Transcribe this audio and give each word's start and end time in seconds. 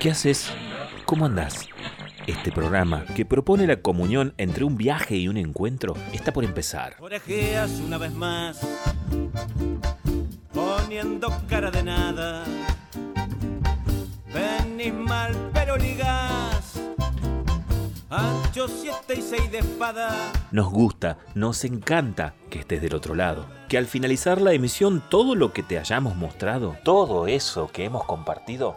¿Qué 0.00 0.10
haces? 0.10 0.50
¿Cómo 1.04 1.26
andás? 1.26 1.68
Este 2.26 2.50
programa, 2.50 3.04
que 3.14 3.26
propone 3.26 3.66
la 3.66 3.82
comunión 3.82 4.32
entre 4.38 4.64
un 4.64 4.78
viaje 4.78 5.16
y 5.16 5.28
un 5.28 5.36
encuentro, 5.36 5.94
está 6.14 6.32
por 6.32 6.42
empezar. 6.42 6.96
Orejeas 7.00 7.70
una 7.80 7.98
vez 7.98 8.10
más, 8.14 8.66
poniendo 10.54 11.30
cara 11.50 11.70
de 11.70 11.82
nada. 11.82 12.44
Venís 14.32 14.94
mal, 14.94 15.36
pero 15.52 15.76
ligás. 15.76 16.80
Ancho 18.08 18.68
siete 18.68 19.16
y 19.18 19.20
seis 19.22 19.52
de 19.52 19.58
espada. 19.58 20.32
Nos 20.50 20.70
gusta, 20.70 21.18
nos 21.34 21.62
encanta 21.66 22.32
que 22.48 22.60
estés 22.60 22.80
del 22.80 22.94
otro 22.94 23.14
lado. 23.14 23.44
Que 23.68 23.76
al 23.76 23.84
finalizar 23.84 24.40
la 24.40 24.54
emisión 24.54 25.02
todo 25.10 25.34
lo 25.34 25.52
que 25.52 25.62
te 25.62 25.78
hayamos 25.78 26.16
mostrado, 26.16 26.74
todo 26.84 27.26
eso 27.26 27.68
que 27.68 27.84
hemos 27.84 28.04
compartido, 28.04 28.76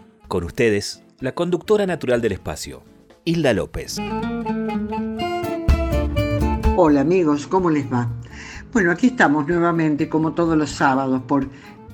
Con 0.31 0.45
ustedes, 0.45 1.03
la 1.19 1.33
conductora 1.33 1.85
natural 1.85 2.21
del 2.21 2.31
espacio, 2.31 2.83
Hilda 3.25 3.51
López. 3.51 3.97
Hola 6.77 7.01
amigos, 7.01 7.47
¿cómo 7.47 7.69
les 7.69 7.91
va? 7.91 8.09
Bueno, 8.71 8.91
aquí 8.91 9.07
estamos 9.07 9.45
nuevamente 9.45 10.07
como 10.07 10.31
todos 10.31 10.57
los 10.57 10.69
sábados 10.69 11.21
por 11.23 11.49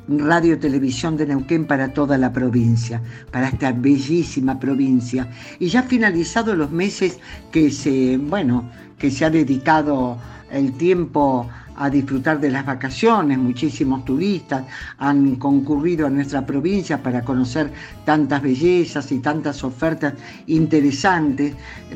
Radio 0.07 0.59
Televisión 0.59 1.17
de 1.17 1.25
Neuquén 1.25 1.65
para 1.65 1.93
toda 1.93 2.19
la 2.19 2.31
provincia, 2.31 3.01
para 3.31 3.47
esta 3.47 3.71
bellísima 3.71 4.59
provincia. 4.59 5.27
Y 5.57 5.69
ya 5.69 5.81
finalizado 5.81 6.55
los 6.55 6.69
meses 6.69 7.17
que 7.51 7.71
se, 7.71 8.19
bueno, 8.19 8.69
que 8.99 9.09
se 9.09 9.25
ha 9.25 9.31
dedicado 9.31 10.19
el 10.51 10.77
tiempo 10.77 11.49
a 11.77 11.89
disfrutar 11.89 12.39
de 12.39 12.49
las 12.49 12.65
vacaciones. 12.65 13.37
Muchísimos 13.37 14.03
turistas 14.05 14.63
han 14.97 15.35
concurrido 15.35 16.07
a 16.07 16.09
nuestra 16.09 16.45
provincia 16.45 17.01
para 17.01 17.21
conocer 17.23 17.71
tantas 18.05 18.41
bellezas 18.41 19.11
y 19.11 19.19
tantas 19.19 19.63
ofertas 19.63 20.13
interesantes, 20.47 21.53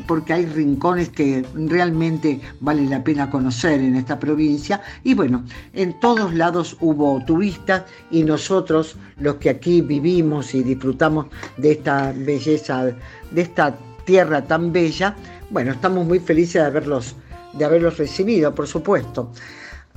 porque 0.07 0.33
hay 0.33 0.45
rincones 0.45 1.09
que 1.09 1.45
realmente 1.67 2.39
vale 2.59 2.85
la 2.85 3.03
pena 3.03 3.29
conocer 3.29 3.81
en 3.81 3.95
esta 3.95 4.19
provincia. 4.19 4.81
Y 5.03 5.13
bueno, 5.13 5.43
en 5.73 5.99
todos 5.99 6.33
lados 6.33 6.77
hubo 6.79 7.23
turistas 7.25 7.83
y 8.09 8.23
nosotros, 8.23 8.95
los 9.17 9.35
que 9.35 9.49
aquí 9.49 9.81
vivimos 9.81 10.53
y 10.53 10.63
disfrutamos 10.63 11.27
de 11.57 11.71
esta 11.73 12.13
belleza, 12.15 12.85
de 13.31 13.41
esta 13.41 13.75
tierra 14.05 14.43
tan 14.43 14.71
bella, 14.71 15.15
bueno, 15.49 15.71
estamos 15.71 16.05
muy 16.05 16.19
felices 16.19 16.61
de 16.61 16.67
haberlos, 16.67 17.15
de 17.53 17.65
haberlos 17.65 17.97
recibido, 17.97 18.53
por 18.55 18.67
supuesto. 18.67 19.31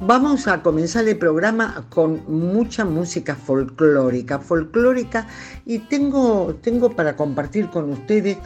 Vamos 0.00 0.48
a 0.48 0.60
comenzar 0.60 1.06
el 1.06 1.16
programa 1.18 1.86
con 1.88 2.24
mucha 2.26 2.84
música 2.84 3.36
folclórica, 3.36 4.40
folclórica, 4.40 5.28
y 5.64 5.78
tengo, 5.78 6.56
tengo 6.60 6.90
para 6.90 7.14
compartir 7.14 7.70
con 7.70 7.90
ustedes 7.90 8.36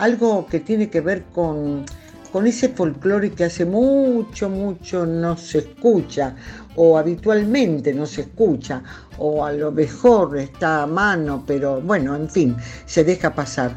algo 0.00 0.48
que 0.48 0.58
tiene 0.58 0.90
que 0.90 1.00
ver 1.00 1.22
con, 1.26 1.86
con 2.32 2.48
ese 2.48 2.70
folclore 2.70 3.30
que 3.30 3.44
hace 3.44 3.64
mucho, 3.64 4.50
mucho 4.50 5.06
no 5.06 5.36
se 5.36 5.58
escucha, 5.58 6.34
o 6.74 6.98
habitualmente 6.98 7.94
no 7.94 8.04
se 8.04 8.22
escucha, 8.22 8.82
o 9.16 9.44
a 9.44 9.52
lo 9.52 9.70
mejor 9.70 10.36
está 10.36 10.82
a 10.82 10.86
mano, 10.88 11.44
pero 11.46 11.80
bueno, 11.80 12.16
en 12.16 12.28
fin, 12.28 12.56
se 12.84 13.04
deja 13.04 13.32
pasar. 13.32 13.76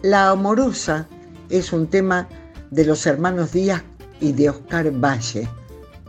La 0.00 0.30
amorosa 0.30 1.06
es 1.50 1.74
un 1.74 1.88
tema 1.88 2.26
de 2.70 2.86
los 2.86 3.04
hermanos 3.04 3.52
Díaz 3.52 3.82
y 4.18 4.32
de 4.32 4.48
Oscar 4.48 4.90
Valle 4.92 5.46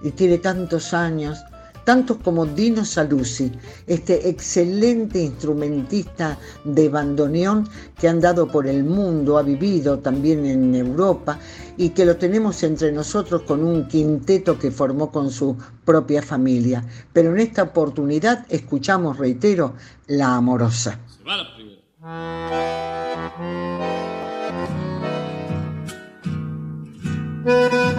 y 0.03 0.11
tiene 0.11 0.37
tantos 0.37 0.93
años, 0.93 1.39
tantos 1.83 2.17
como 2.17 2.45
Dino 2.45 2.85
Saluzzi, 2.85 3.51
este 3.87 4.29
excelente 4.29 5.21
instrumentista 5.21 6.37
de 6.63 6.89
bandoneón 6.89 7.67
que 7.99 8.07
ha 8.07 8.11
andado 8.11 8.47
por 8.47 8.67
el 8.67 8.83
mundo, 8.83 9.37
ha 9.37 9.43
vivido 9.43 9.99
también 9.99 10.45
en 10.45 10.75
Europa 10.75 11.39
y 11.77 11.89
que 11.89 12.05
lo 12.05 12.17
tenemos 12.17 12.61
entre 12.63 12.91
nosotros 12.91 13.43
con 13.43 13.63
un 13.63 13.87
quinteto 13.87 14.59
que 14.59 14.71
formó 14.71 15.11
con 15.11 15.31
su 15.31 15.57
propia 15.85 16.21
familia. 16.21 16.83
Pero 17.13 17.31
en 17.31 17.39
esta 17.39 17.63
oportunidad 17.63 18.45
escuchamos, 18.49 19.17
reitero, 19.17 19.73
La 20.07 20.35
Amorosa. 20.35 20.99
Se 21.17 21.23
va 21.23 21.37
la 21.37 21.55
primera. 21.55 21.81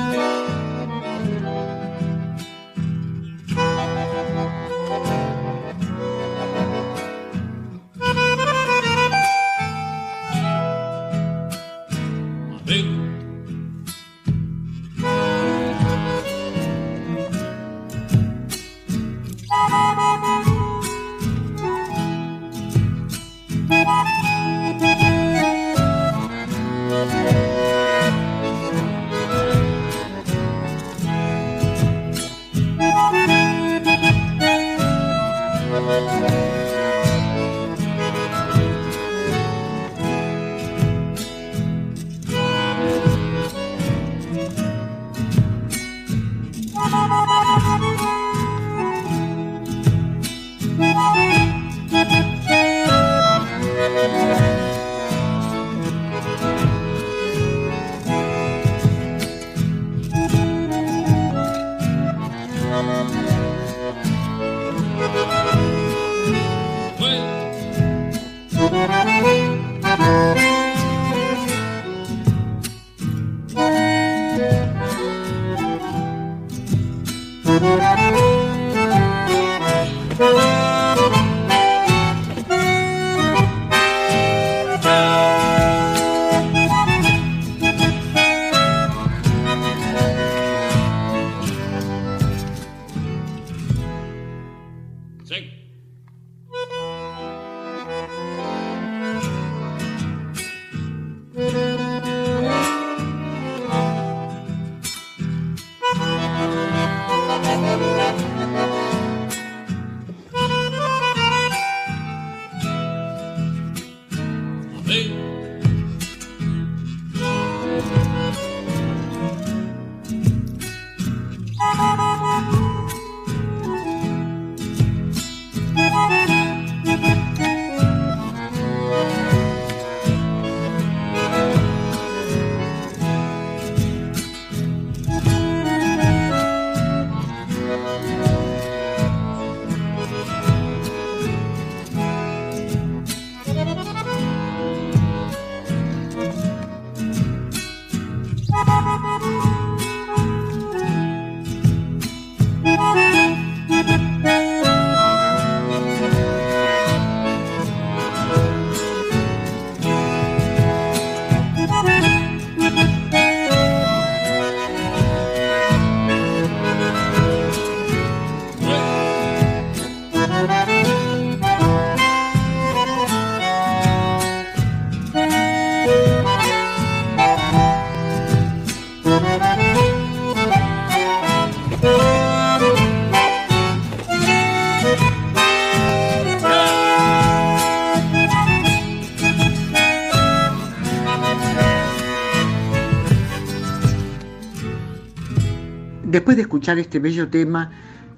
este 196.78 197.00
bello 197.00 197.28
tema, 197.30 197.72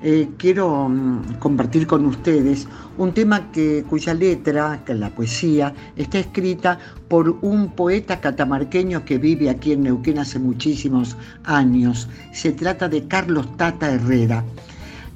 eh, 0.03 0.29
quiero 0.37 0.89
mm, 0.89 1.35
compartir 1.37 1.85
con 1.85 2.05
ustedes 2.07 2.67
un 2.97 3.13
tema 3.13 3.51
que, 3.51 3.85
cuya 3.87 4.15
letra, 4.15 4.81
que 4.83 4.95
la 4.95 5.11
poesía, 5.11 5.75
está 5.95 6.17
escrita 6.17 6.79
por 7.07 7.29
un 7.41 7.69
poeta 7.75 8.19
catamarqueño 8.19 9.05
que 9.05 9.19
vive 9.19 9.49
aquí 9.49 9.73
en 9.73 9.83
Neuquén 9.83 10.17
hace 10.17 10.39
muchísimos 10.39 11.15
años. 11.43 12.09
Se 12.33 12.51
trata 12.51 12.89
de 12.89 13.07
Carlos 13.07 13.55
Tata 13.57 13.91
Herrera. 13.91 14.43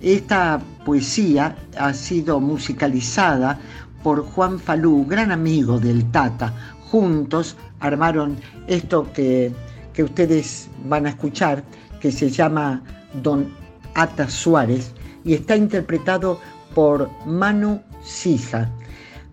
Esta 0.01 0.61
poesía 0.85 1.55
ha 1.79 1.91
sido 1.93 2.39
musicalizada 2.39 3.57
por 4.03 4.23
Juan 4.23 4.59
Falú, 4.59 5.03
gran 5.07 5.31
amigo 5.31 5.79
del 5.79 6.05
Tata. 6.11 6.53
Juntos 6.91 7.57
armaron 7.79 8.37
esto 8.67 9.11
que, 9.13 9.51
que 9.93 10.03
ustedes 10.03 10.69
van 10.87 11.07
a 11.07 11.09
escuchar, 11.09 11.63
que 11.99 12.11
se 12.11 12.29
llama 12.29 12.83
Don 13.21 13.47
Ata 13.93 14.29
Suárez 14.29 14.93
y 15.23 15.33
está 15.33 15.55
interpretado 15.55 16.39
por 16.73 17.09
Manu 17.25 17.81
Sija. 18.03 18.69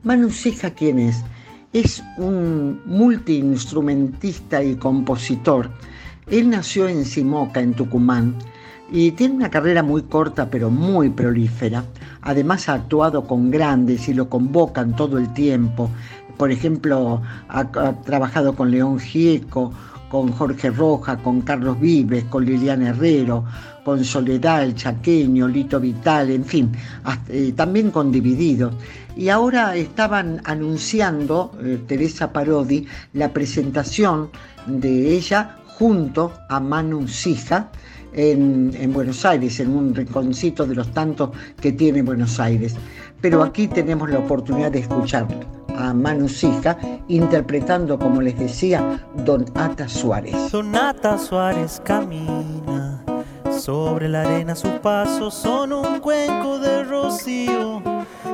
Manu 0.05 0.31
Sija, 0.31 0.71
¿quién 0.71 0.99
es? 0.99 1.23
Es 1.73 2.03
un 2.19 2.81
multiinstrumentista 2.87 4.63
y 4.63 4.77
compositor. 4.77 5.71
Él 6.31 6.51
nació 6.51 6.89
en 6.89 7.05
Simoca, 7.05 7.61
en 7.61 7.75
Tucumán, 7.75 8.37
y 8.91 9.13
tiene 9.13 9.35
una 9.35 9.51
carrera 9.51 9.83
muy 9.83 10.03
corta 10.03 10.51
pero 10.51 10.71
muy 10.71 11.09
prolífera. 11.09 11.85
Además 12.21 12.69
ha 12.69 12.75
actuado 12.75 13.27
con 13.27 13.51
grandes 13.51 14.09
y 14.09 14.15
lo 14.15 14.29
convocan 14.29 14.95
todo 14.95 15.19
el 15.19 15.33
tiempo. 15.33 15.91
Por 16.37 16.51
ejemplo, 16.51 17.23
ha, 17.49 17.65
trabajado 18.05 18.55
con 18.55 18.71
León 18.71 18.99
Gieco, 18.99 19.73
con 20.11 20.31
Jorge 20.33 20.71
Roja, 20.71 21.17
con 21.19 21.41
Carlos 21.41 21.81
Vives, 21.81 22.25
con 22.25 22.45
Liliana 22.45 22.91
Herrero, 22.91 23.45
con 23.85 24.05
Soledad, 24.05 24.63
el 24.63 24.75
Chaqueño, 24.75 25.49
Lito 25.49 25.81
Vital, 25.81 26.31
en 26.31 26.45
fin, 26.45 26.73
eh, 27.29 27.53
también 27.57 27.91
con 27.91 28.13
Dividido. 28.13 28.71
Y 29.17 29.29
ahora 29.29 29.75
estaban 29.77 30.41
anunciando, 30.45 31.53
eh, 31.63 31.81
Teresa 31.87 32.33
Parodi, 32.33 32.87
la 33.13 33.33
presentación 33.33 34.31
de 34.67 35.15
ella 35.15 35.57
junto 35.67 36.33
a 36.49 36.61
Manu 36.61 37.09
Sija 37.09 37.71
en, 38.13 38.73
en 38.79 38.93
Buenos 38.93 39.25
Aires, 39.25 39.59
en 39.61 39.71
un 39.71 39.95
rinconcito 39.95 40.67
de 40.67 40.75
los 40.75 40.93
tantos 40.93 41.31
que 41.61 41.73
tiene 41.73 42.03
Buenos 42.03 42.39
Aires. 42.41 42.75
Pero 43.21 43.43
aquí 43.43 43.69
tenemos 43.69 44.11
la 44.11 44.19
oportunidad 44.19 44.71
de 44.73 44.81
escucharlo 44.81 45.41
a 45.77 45.95
Manu 45.95 46.29
Sija, 46.29 46.77
interpretando, 47.09 47.99
como 47.99 48.21
les 48.21 48.39
decía, 48.39 49.01
Don 49.25 49.45
Ata 49.55 49.89
Suárez. 49.89 50.35
Don 50.53 51.19
Suárez 51.19 51.81
camina 51.85 52.92
sobre 53.61 54.09
la 54.09 54.23
arena, 54.23 54.55
sus 54.55 54.73
pasos 54.81 55.35
son 55.35 55.73
un 55.73 56.01
cuenco 56.01 56.59
de 56.59 56.85
rocío. 56.85 57.83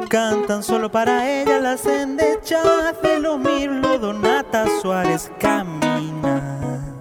Cantan 0.08 0.62
solo 0.62 0.90
para 0.90 1.28
ella 1.28 1.58
las 1.60 1.84
endechas 1.86 3.00
de 3.02 3.18
los 3.18 3.38
mirlos. 3.38 4.00
Don 4.00 4.24
Ata 4.24 4.66
Suárez 4.80 5.30
camina. 5.38 6.94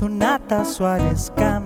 Don 0.00 0.22
Ata 0.22 0.64
Suárez 0.64 1.32
camina. 1.36 1.63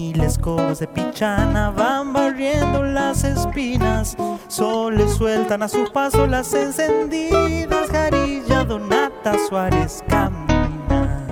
Mil 0.00 0.22
escobas 0.22 0.78
de 0.78 0.86
pichana 0.86 1.70
van 1.72 2.14
barriendo 2.14 2.82
las 2.82 3.22
espinas. 3.22 4.16
Sol 4.48 4.96
le 4.96 5.06
sueltan 5.06 5.62
a 5.62 5.68
su 5.68 5.92
paso 5.92 6.26
las 6.26 6.54
encendidas. 6.54 7.90
Jarilla 7.90 8.64
Donata 8.64 9.34
Suárez 9.46 10.02
camina. 10.08 11.26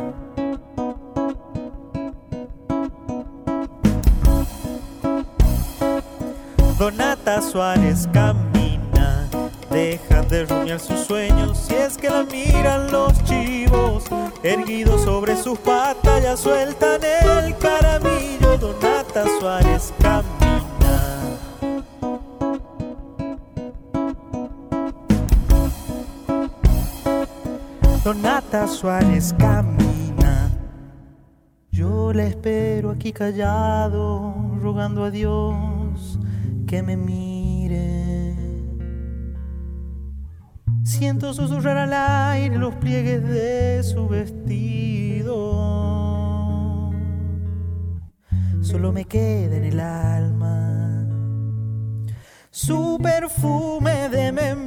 Donata 6.79 7.41
Suárez 7.41 8.07
camina. 8.13 9.31
Deja 9.71 10.21
de 10.25 10.45
rumiar 10.45 10.79
sus 10.79 11.01
sueños 11.07 11.57
si 11.57 11.75
es 11.75 11.97
que 11.97 12.11
la 12.11 12.23
miran 12.25 12.93
los 12.93 13.15
chivos. 13.25 14.05
Erguidos 14.43 15.05
sobre 15.05 15.39
sus 15.43 15.59
patas 15.59 16.23
ya 16.23 16.37
sueltan 16.37 17.01
el 17.03 17.57
caramillo. 17.57 18.28
Donata 18.57 19.25
Suárez 19.39 19.93
camina. 20.01 20.97
Donata 28.03 28.67
Suárez 28.67 29.35
camina. 29.39 30.51
Yo 31.71 32.13
la 32.13 32.25
espero 32.25 32.91
aquí 32.91 33.13
callado, 33.13 34.35
rogando 34.61 35.05
a 35.05 35.11
Dios 35.11 36.19
que 36.67 36.83
me 36.83 36.97
mire. 36.97 38.35
Siento 40.85 41.35
susurrar 41.35 41.77
al 41.77 41.93
aire 41.93 42.57
los 42.57 42.75
pliegues 42.77 43.23
de 43.23 43.83
su 43.83 44.09
vestido. 44.09 45.88
Solo 48.71 48.93
me 48.93 49.07
queda 49.07 49.57
en 49.57 49.65
el 49.65 49.81
alma 49.81 51.07
su 52.51 52.99
perfume 53.03 54.11
de 54.11 54.31
membrillo. 54.31 54.59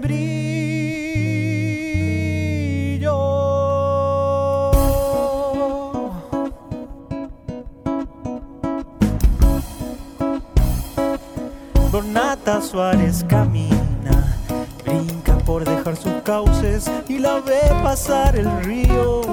Donata 11.91 12.59
Suárez 12.59 13.23
camina, 13.29 14.35
brinca 14.83 15.37
por 15.45 15.63
dejar 15.63 15.95
sus 15.95 16.23
cauces 16.23 16.89
y 17.07 17.19
la 17.19 17.39
ve 17.39 17.61
pasar 17.83 18.35
el 18.35 18.63
río. 18.63 19.30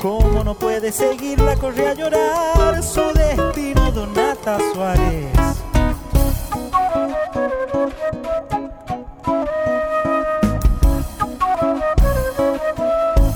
Como 0.00 0.44
no 0.44 0.54
puede 0.54 0.92
seguirla, 0.92 1.56
corre 1.56 1.88
a 1.88 1.94
llorar 1.94 2.82
su 2.82 3.02
destino, 3.14 3.90
Donata 3.90 4.58
Suárez. 4.72 5.26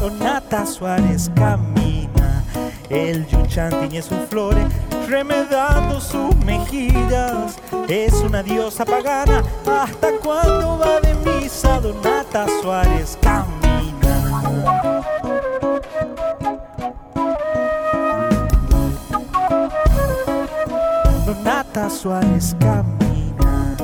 Donata 0.00 0.64
Suárez 0.64 1.31
camina, 1.35 2.45
el 2.88 3.26
yuchán 3.26 3.81
tiñe 3.81 4.00
sus 4.00 4.19
flores, 4.31 4.66
remedando 5.09 6.00
sus 6.00 6.35
mejillas. 6.45 7.59
Es 7.88 8.14
una 8.14 8.40
diosa 8.40 8.85
pagana, 8.85 9.42
hasta 9.66 10.12
cuando 10.23 10.78
va 10.78 11.00
de 11.00 11.14
misa, 11.14 11.81
Donata 11.81 12.47
Suárez 12.62 13.19
camina. 13.21 13.51
Suárez 22.02 22.56
camina, 22.59 23.76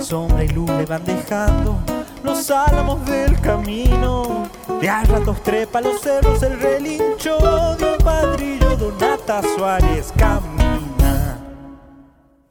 sombra 0.00 0.44
y 0.44 0.48
luz 0.50 0.70
le 0.70 0.86
van 0.86 1.04
dejando 1.04 1.80
los 2.22 2.48
álamos 2.48 3.04
del 3.04 3.40
camino. 3.40 4.48
De 4.80 4.88
a 4.88 5.02
ratos 5.02 5.42
trepa 5.42 5.80
los 5.80 6.00
cerros 6.00 6.40
el 6.44 6.60
relincho 6.60 7.36
de 7.76 7.96
un 7.96 7.98
padrillo. 7.98 8.76
Donata 8.76 9.42
Suárez 9.42 10.12
camina. 10.16 11.40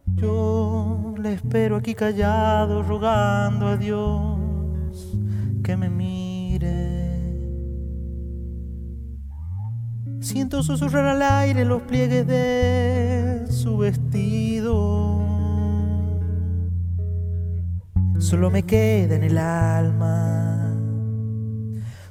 Yo 0.08 1.14
le 1.18 1.36
espero 1.36 1.78
aquí 1.78 1.96
callado, 1.96 2.84
rogando 2.84 3.68
a 3.68 3.78
Dios 3.78 5.08
que 5.64 5.78
me 5.78 5.90
mire. 5.90 7.14
Siento 10.20 10.62
susurrar 10.64 11.06
al 11.06 11.22
aire 11.22 11.64
los 11.64 11.82
pliegues 11.84 12.28
de 12.28 13.46
su 13.64 13.78
vestido. 13.78 15.22
Solo 18.20 18.52
me 18.52 18.64
queda 18.64 19.16
en 19.16 19.24
el 19.24 19.38
alma 19.38 20.76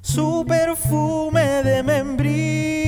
su 0.01 0.47
perfume 0.49 1.63
de 1.63 1.83
membrillo. 1.83 2.82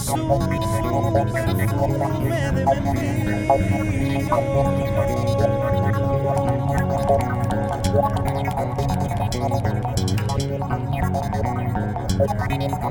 so, 0.00 0.16
so, 5.38 5.69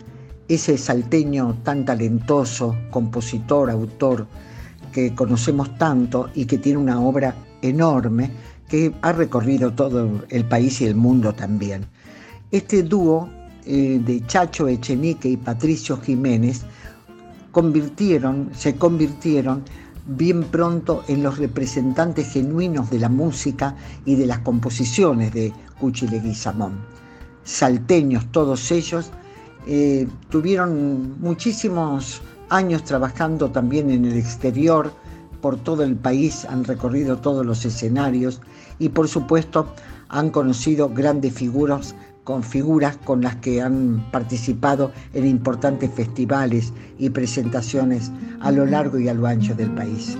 ese 0.48 0.78
salteño 0.78 1.58
tan 1.62 1.84
talentoso, 1.84 2.74
compositor, 2.90 3.68
autor, 3.68 4.26
que 4.90 5.14
conocemos 5.14 5.76
tanto 5.76 6.30
y 6.34 6.46
que 6.46 6.56
tiene 6.56 6.78
una 6.78 6.98
obra 6.98 7.34
enorme 7.60 8.30
que 8.68 8.92
ha 9.02 9.12
recorrido 9.12 9.72
todo 9.72 10.24
el 10.28 10.44
país 10.44 10.80
y 10.80 10.86
el 10.86 10.94
mundo 10.94 11.32
también. 11.32 11.86
Este 12.50 12.82
dúo 12.82 13.28
eh, 13.64 14.00
de 14.04 14.24
Chacho 14.26 14.68
Echenique 14.68 15.28
y 15.28 15.36
Patricio 15.36 15.98
Jiménez 15.98 16.62
convirtieron, 17.52 18.50
se 18.54 18.76
convirtieron 18.76 19.64
bien 20.06 20.44
pronto 20.44 21.04
en 21.08 21.22
los 21.22 21.38
representantes 21.38 22.32
genuinos 22.32 22.90
de 22.90 22.98
la 22.98 23.08
música 23.08 23.76
y 24.06 24.14
de 24.14 24.26
las 24.26 24.38
composiciones 24.38 25.32
de 25.34 25.52
Cuchi 25.78 26.08
Leguizamón. 26.08 26.78
Salteños 27.44 28.30
todos 28.32 28.70
ellos, 28.70 29.10
eh, 29.66 30.08
tuvieron 30.30 31.20
muchísimos 31.20 32.22
años 32.48 32.84
trabajando 32.84 33.50
también 33.50 33.90
en 33.90 34.06
el 34.06 34.16
exterior, 34.16 34.92
por 35.40 35.56
todo 35.56 35.82
el 35.82 35.96
país, 35.96 36.44
han 36.44 36.64
recorrido 36.64 37.18
todos 37.18 37.44
los 37.44 37.64
escenarios 37.64 38.40
y 38.78 38.88
por 38.88 39.08
supuesto 39.08 39.66
han 40.08 40.30
conocido 40.30 40.88
grandes 40.88 41.32
figuras 41.34 41.94
con 42.24 42.42
figuras 42.42 42.98
con 43.04 43.22
las 43.22 43.36
que 43.36 43.62
han 43.62 44.04
participado 44.10 44.92
en 45.14 45.26
importantes 45.26 45.90
festivales 45.94 46.74
y 46.98 47.08
presentaciones 47.08 48.12
a 48.40 48.52
lo 48.52 48.66
largo 48.66 48.98
y 48.98 49.08
a 49.08 49.14
lo 49.14 49.26
ancho 49.26 49.54
del 49.54 49.70
país. 49.70 50.18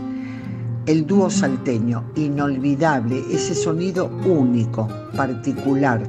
El 0.87 1.07
dúo 1.07 1.29
salteño, 1.29 2.03
inolvidable, 2.17 3.23
ese 3.31 3.55
sonido 3.55 4.11
único, 4.27 4.89
particular, 5.15 6.03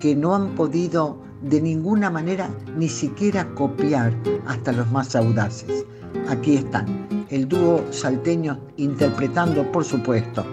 que 0.00 0.16
no 0.16 0.34
han 0.34 0.56
podido 0.56 1.18
de 1.42 1.60
ninguna 1.60 2.10
manera 2.10 2.50
ni 2.76 2.88
siquiera 2.88 3.46
copiar 3.54 4.12
hasta 4.48 4.72
los 4.72 4.90
más 4.90 5.14
audaces. 5.14 5.84
Aquí 6.28 6.56
están, 6.56 7.23
el 7.34 7.48
dúo 7.48 7.86
salteño 7.90 8.60
interpretando, 8.76 9.64
por 9.72 9.84
supuesto, 9.84 10.44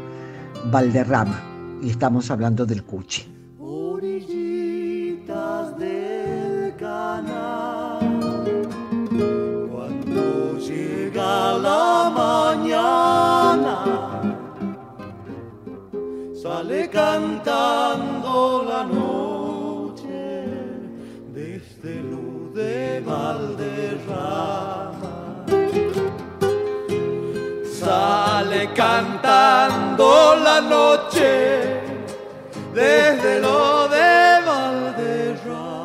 Valderrama, 0.72 1.80
y 1.80 1.92
estamos 1.92 2.32
hablando 2.32 2.66
del 2.66 2.84
Cuchi. 2.84 3.56
Orillitas 3.60 4.18
del 5.78 6.76
canal, 6.78 8.00
cuando 9.72 10.58
llega 10.58 11.60
la 11.60 12.12
mañana, 12.16 13.84
sale 16.34 16.90
cantando 16.90 18.66
la 18.68 18.84
noche 18.86 20.48
desde 21.32 22.02
luz 22.02 22.56
de 22.56 23.04
Valderrama. 23.06 24.61
Desde 32.74 33.40
lo 33.40 33.88
de 33.90 34.40
Valderrama. 34.46 35.78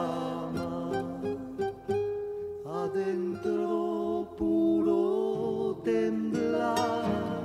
Adentro 2.82 4.34
puro 4.38 5.80
temblar 5.84 7.44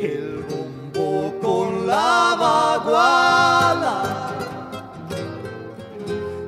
el 0.00 0.44
bombo 0.48 1.10
con 1.40 1.86
la 1.86 2.36
baguala 2.44 3.98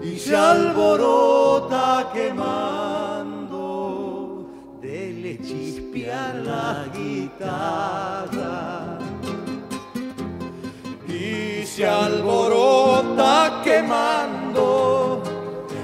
y 0.02 0.18
se 0.18 0.36
alborota 0.36 2.10
quemando 2.12 3.66
de 4.82 5.38
chispear 5.42 6.34
la 6.36 6.86
guitarra 6.94 8.11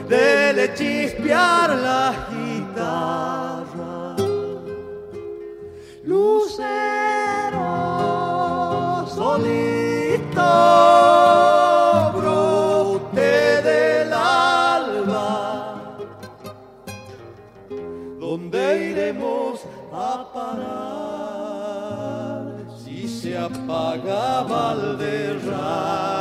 de 0.09 0.73
chispear 0.75 1.69
la 1.77 2.15
guitarra 2.31 4.17
lucero 6.05 6.65
solito 9.15 10.53
brote 12.17 13.63
del 13.69 14.13
alba 14.13 15.77
¿Dónde 18.19 18.63
iremos 18.91 19.61
a 19.93 20.25
parar 20.33 21.29
si 22.83 23.07
se 23.07 23.37
apagaba 23.37 24.73
el. 24.73 26.18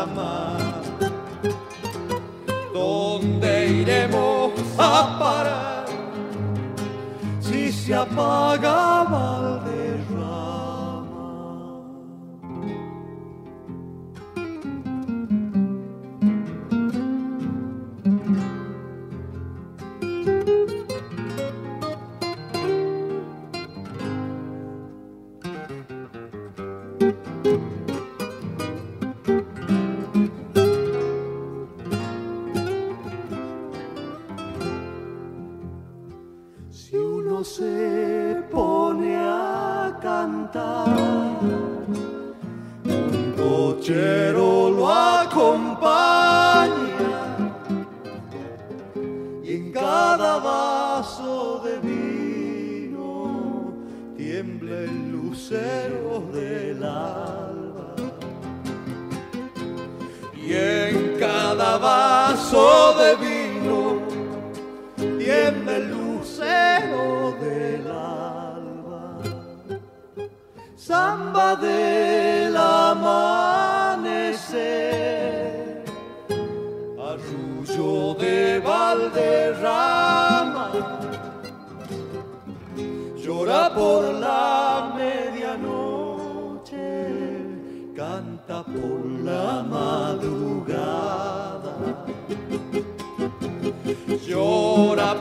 Iremos 3.87 4.51
a 4.77 5.17
parar. 5.17 5.85
Si 7.39 7.71
se 7.71 7.93
apagaba 7.93 9.06
say 37.57 37.96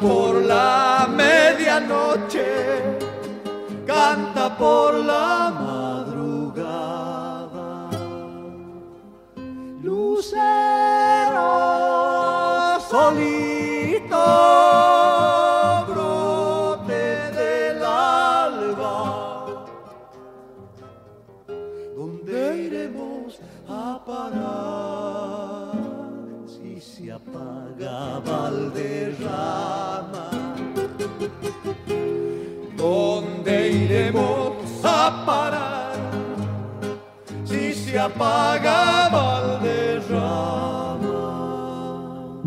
por 0.01 0.46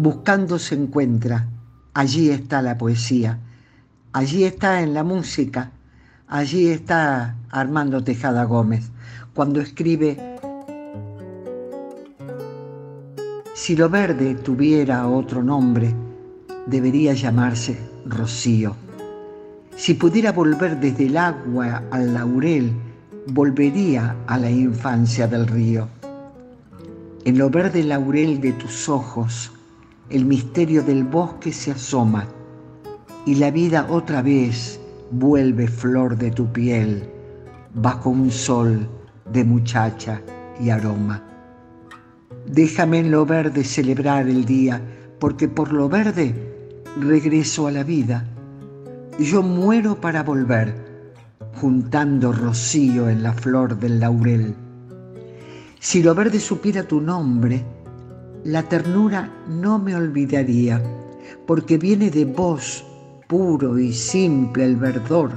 Buscando 0.02 0.58
se 0.60 0.76
encuentra, 0.76 1.50
allí 1.94 2.30
está 2.30 2.62
la 2.62 2.78
poesía, 2.78 3.38
allí 4.14 4.46
está 4.46 4.82
en 4.82 4.94
la 4.94 5.04
música, 5.04 5.72
allí 6.26 6.70
está 6.70 7.36
Armando 7.50 8.02
Tejada 8.02 8.46
Gómez, 8.46 8.92
cuando 9.34 9.60
escribe, 9.60 10.18
si 13.54 13.76
lo 13.76 13.90
verde 13.90 14.36
tuviera 14.36 15.06
otro 15.06 15.44
nombre, 15.44 15.94
debería 16.66 17.14
llamarse 17.14 17.78
Rocío. 18.06 18.78
Si 19.76 19.96
pudiera 19.96 20.32
volver 20.32 20.80
desde 20.80 21.08
el 21.08 21.18
agua 21.18 21.84
al 21.92 22.14
laurel, 22.14 22.72
volvería 23.28 24.16
a 24.28 24.38
la 24.38 24.50
infancia 24.50 25.28
del 25.28 25.46
río. 25.46 25.90
En 27.26 27.38
lo 27.38 27.50
verde 27.50 27.84
laurel 27.84 28.40
de 28.40 28.54
tus 28.54 28.88
ojos, 28.88 29.52
el 30.10 30.26
misterio 30.26 30.82
del 30.82 31.04
bosque 31.04 31.52
se 31.52 31.72
asoma 31.72 32.28
y 33.26 33.36
la 33.36 33.52
vida 33.52 33.86
otra 33.90 34.22
vez 34.22 34.80
vuelve 35.12 35.68
flor 35.68 36.18
de 36.18 36.32
tu 36.32 36.52
piel 36.52 37.08
bajo 37.74 38.10
un 38.10 38.32
sol 38.32 38.88
de 39.32 39.44
muchacha 39.44 40.22
y 40.60 40.70
aroma. 40.70 41.24
Déjame 42.48 43.00
en 43.00 43.12
lo 43.12 43.26
verde 43.26 43.64
celebrar 43.64 44.28
el 44.28 44.46
día, 44.46 44.82
porque 45.20 45.48
por 45.48 45.72
lo 45.72 45.88
verde 45.88 46.34
regreso 47.00 47.68
a 47.68 47.72
la 47.72 47.84
vida. 47.84 48.26
Yo 49.20 49.44
muero 49.44 50.02
para 50.02 50.24
volver 50.24 50.74
juntando 51.56 52.32
rocío 52.32 53.10
en 53.10 53.22
la 53.22 53.34
flor 53.34 53.78
del 53.78 54.00
laurel. 54.00 54.56
Si 55.80 56.02
lo 56.02 56.16
verde 56.16 56.40
supiera 56.40 56.84
tu 56.84 57.02
nombre, 57.02 57.64
la 58.44 58.64
ternura 58.64 59.32
no 59.48 59.80
me 59.80 59.96
olvidaría, 59.96 60.82
porque 61.46 61.78
viene 61.78 62.10
de 62.10 62.26
vos 62.26 62.86
puro 63.28 63.78
y 63.78 63.94
simple 63.94 64.66
el 64.66 64.76
verdor, 64.76 65.32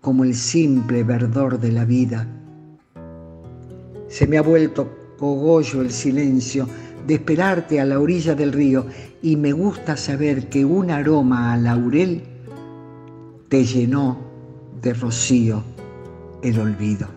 como 0.00 0.24
el 0.24 0.34
simple 0.34 1.02
verdor 1.02 1.58
de 1.58 1.72
la 1.72 1.84
vida. 1.84 2.26
Se 4.08 4.26
me 4.26 4.38
ha 4.38 4.42
vuelto 4.42 5.14
cogollo 5.18 5.80
el 5.80 5.90
silencio 5.90 6.68
de 7.06 7.14
esperarte 7.14 7.80
a 7.80 7.84
la 7.84 7.98
orilla 7.98 8.34
del 8.34 8.52
río 8.52 8.86
y 9.22 9.36
me 9.36 9.52
gusta 9.52 9.96
saber 9.96 10.48
que 10.48 10.64
un 10.64 10.90
aroma 10.90 11.52
a 11.52 11.56
laurel 11.56 12.22
te 13.48 13.64
llenó 13.64 14.18
de 14.82 14.92
Rocío, 14.94 15.62
El 16.42 16.60
Olvido. 16.60 17.08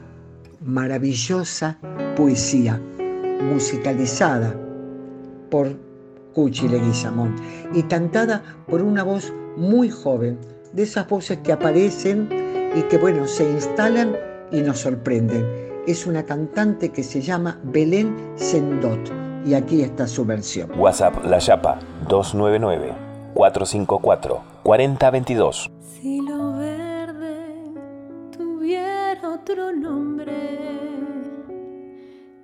Maravillosa 0.66 1.78
poesía 2.16 2.82
musicalizada 3.42 4.67
por 5.50 5.76
Cuchi 6.34 6.68
Leguizamón 6.68 7.36
y 7.74 7.84
cantada 7.84 8.44
por 8.68 8.82
una 8.82 9.04
voz 9.04 9.34
muy 9.56 9.90
joven, 9.90 10.38
de 10.74 10.84
esas 10.84 11.08
voces 11.08 11.40
que 11.40 11.52
aparecen 11.52 12.30
y 12.76 12.82
que, 12.84 12.98
bueno, 12.98 13.26
se 13.28 13.50
instalan 13.50 14.16
y 14.52 14.62
nos 14.62 14.80
sorprenden. 14.80 15.46
Es 15.88 16.06
una 16.06 16.24
cantante 16.24 16.90
que 16.90 17.04
se 17.04 17.22
llama 17.22 17.60
Belén 17.64 18.16
Sendot 18.36 19.00
y 19.46 19.54
aquí 19.54 19.82
está 19.82 20.08
su 20.08 20.26
versión. 20.26 20.70
WhatsApp 20.78 21.26
La 21.26 21.40
Chapa 21.40 21.80
299 22.08 22.94
454 23.34 24.42
4022. 24.64 25.72
Si 26.02 26.22
lo 26.22 26.48
otro 29.50 29.72
nombre 29.72 30.34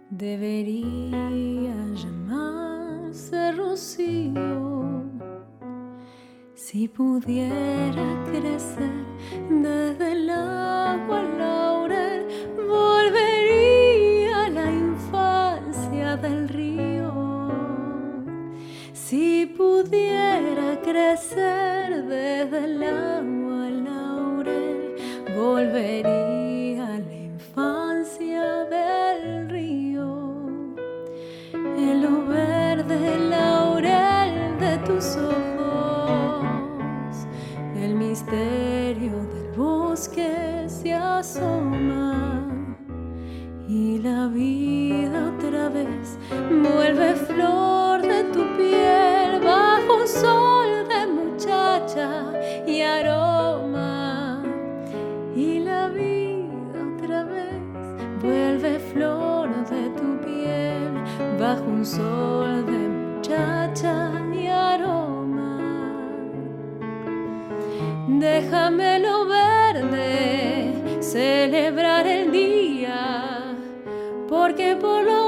debería 0.09 1.29
Si 6.56 6.88
pudiera 6.88 8.23
crecer 8.26 9.06
desde 9.49 10.12
el 10.13 10.30
agua 10.30 11.19
al 11.19 11.38
laurel, 11.38 12.26
volvería 12.67 14.45
a 14.45 14.49
la 14.49 14.71
infancia 14.71 16.17
del 16.17 16.49
río. 16.49 17.52
Si 18.93 19.45
pudiera 19.45 20.82
crecer 20.82 22.06
desde 22.06 22.65
el 22.65 22.84
agua 22.84 23.67
al 23.67 23.84
laurel, 23.84 24.95
volvería 25.38 26.22
sol 61.95 62.65
de 62.65 62.88
muchacha 62.97 64.12
y 64.34 64.47
aroma. 64.47 65.60
Déjamelo 68.08 69.27
verde, 69.27 71.01
celebrar 71.01 72.08
el 72.08 72.32
día, 72.32 73.56
porque 74.27 74.75
por 74.75 75.03
lo 75.03 75.22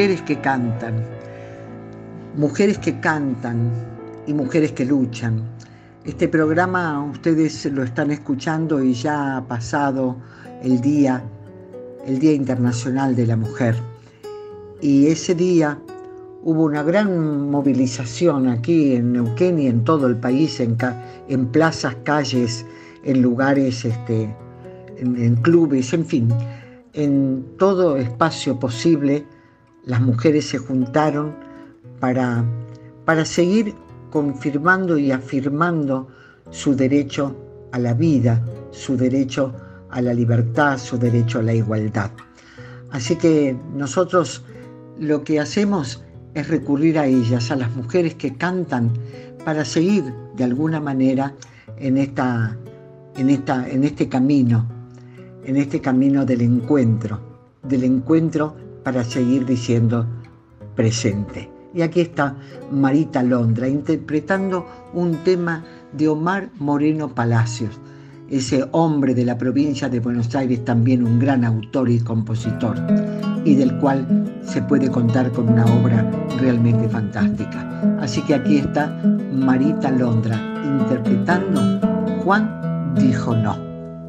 Mujeres 0.00 0.22
que 0.22 0.40
cantan, 0.40 0.94
mujeres 2.34 2.78
que 2.78 2.98
cantan 3.00 3.70
y 4.26 4.32
mujeres 4.32 4.72
que 4.72 4.86
luchan. 4.86 5.42
Este 6.06 6.26
programa 6.26 7.04
ustedes 7.04 7.66
lo 7.66 7.82
están 7.82 8.10
escuchando 8.10 8.82
y 8.82 8.94
ya 8.94 9.36
ha 9.36 9.46
pasado 9.46 10.16
el 10.62 10.80
día, 10.80 11.22
el 12.06 12.18
Día 12.18 12.32
Internacional 12.32 13.14
de 13.14 13.26
la 13.26 13.36
Mujer. 13.36 13.74
Y 14.80 15.08
ese 15.08 15.34
día 15.34 15.78
hubo 16.44 16.64
una 16.64 16.82
gran 16.82 17.50
movilización 17.50 18.48
aquí 18.48 18.94
en 18.94 19.12
Neuquén 19.12 19.58
y 19.58 19.66
en 19.66 19.84
todo 19.84 20.06
el 20.06 20.16
país, 20.16 20.60
en, 20.60 21.46
plazas, 21.48 21.94
calles, 22.04 22.64
en 23.04 23.20
lugares, 23.20 23.84
este, 23.84 24.34
en 24.96 25.36
clubes, 25.42 25.92
en 25.92 26.06
fin, 26.06 26.28
en 26.94 27.44
todo 27.58 27.98
espacio 27.98 28.58
posible, 28.58 29.26
las 29.84 30.00
mujeres 30.00 30.46
se 30.46 30.58
juntaron 30.58 31.34
para, 31.98 32.44
para 33.04 33.24
seguir 33.24 33.74
confirmando 34.10 34.98
y 34.98 35.12
afirmando 35.12 36.08
su 36.50 36.74
derecho 36.74 37.36
a 37.72 37.78
la 37.78 37.94
vida, 37.94 38.44
su 38.70 38.96
derecho 38.96 39.54
a 39.90 40.00
la 40.00 40.14
libertad, 40.14 40.78
su 40.78 40.98
derecho 40.98 41.38
a 41.38 41.42
la 41.42 41.54
igualdad. 41.54 42.10
Así 42.90 43.16
que 43.16 43.56
nosotros 43.74 44.44
lo 44.98 45.22
que 45.22 45.40
hacemos 45.40 46.02
es 46.34 46.48
recurrir 46.48 46.98
a 46.98 47.06
ellas, 47.06 47.50
a 47.50 47.56
las 47.56 47.74
mujeres 47.74 48.14
que 48.14 48.34
cantan, 48.34 48.90
para 49.44 49.64
seguir 49.64 50.04
de 50.36 50.44
alguna 50.44 50.80
manera 50.80 51.34
en, 51.78 51.96
esta, 51.96 52.56
en, 53.16 53.30
esta, 53.30 53.68
en 53.68 53.84
este 53.84 54.08
camino, 54.08 54.66
en 55.44 55.56
este 55.56 55.80
camino 55.80 56.24
del 56.24 56.42
encuentro, 56.42 57.20
del 57.62 57.84
encuentro 57.84 58.54
para 58.82 59.04
seguir 59.04 59.44
diciendo 59.46 60.06
presente. 60.74 61.50
Y 61.74 61.82
aquí 61.82 62.00
está 62.00 62.36
Marita 62.70 63.22
Londra 63.22 63.68
interpretando 63.68 64.66
un 64.92 65.16
tema 65.18 65.64
de 65.92 66.08
Omar 66.08 66.50
Moreno 66.58 67.14
Palacios, 67.14 67.80
ese 68.28 68.66
hombre 68.72 69.14
de 69.14 69.24
la 69.24 69.38
provincia 69.38 69.88
de 69.88 70.00
Buenos 70.00 70.34
Aires, 70.34 70.64
también 70.64 71.04
un 71.04 71.18
gran 71.18 71.44
autor 71.44 71.90
y 71.90 72.00
compositor, 72.00 72.76
y 73.44 73.54
del 73.54 73.76
cual 73.78 74.06
se 74.44 74.62
puede 74.62 74.90
contar 74.90 75.30
con 75.32 75.48
una 75.48 75.64
obra 75.66 76.10
realmente 76.38 76.88
fantástica. 76.88 77.98
Así 78.00 78.22
que 78.22 78.34
aquí 78.34 78.58
está 78.58 79.00
Marita 79.32 79.90
Londra 79.90 80.36
interpretando 80.64 81.60
Juan 82.24 82.94
dijo 82.94 83.34
no. 83.34 83.56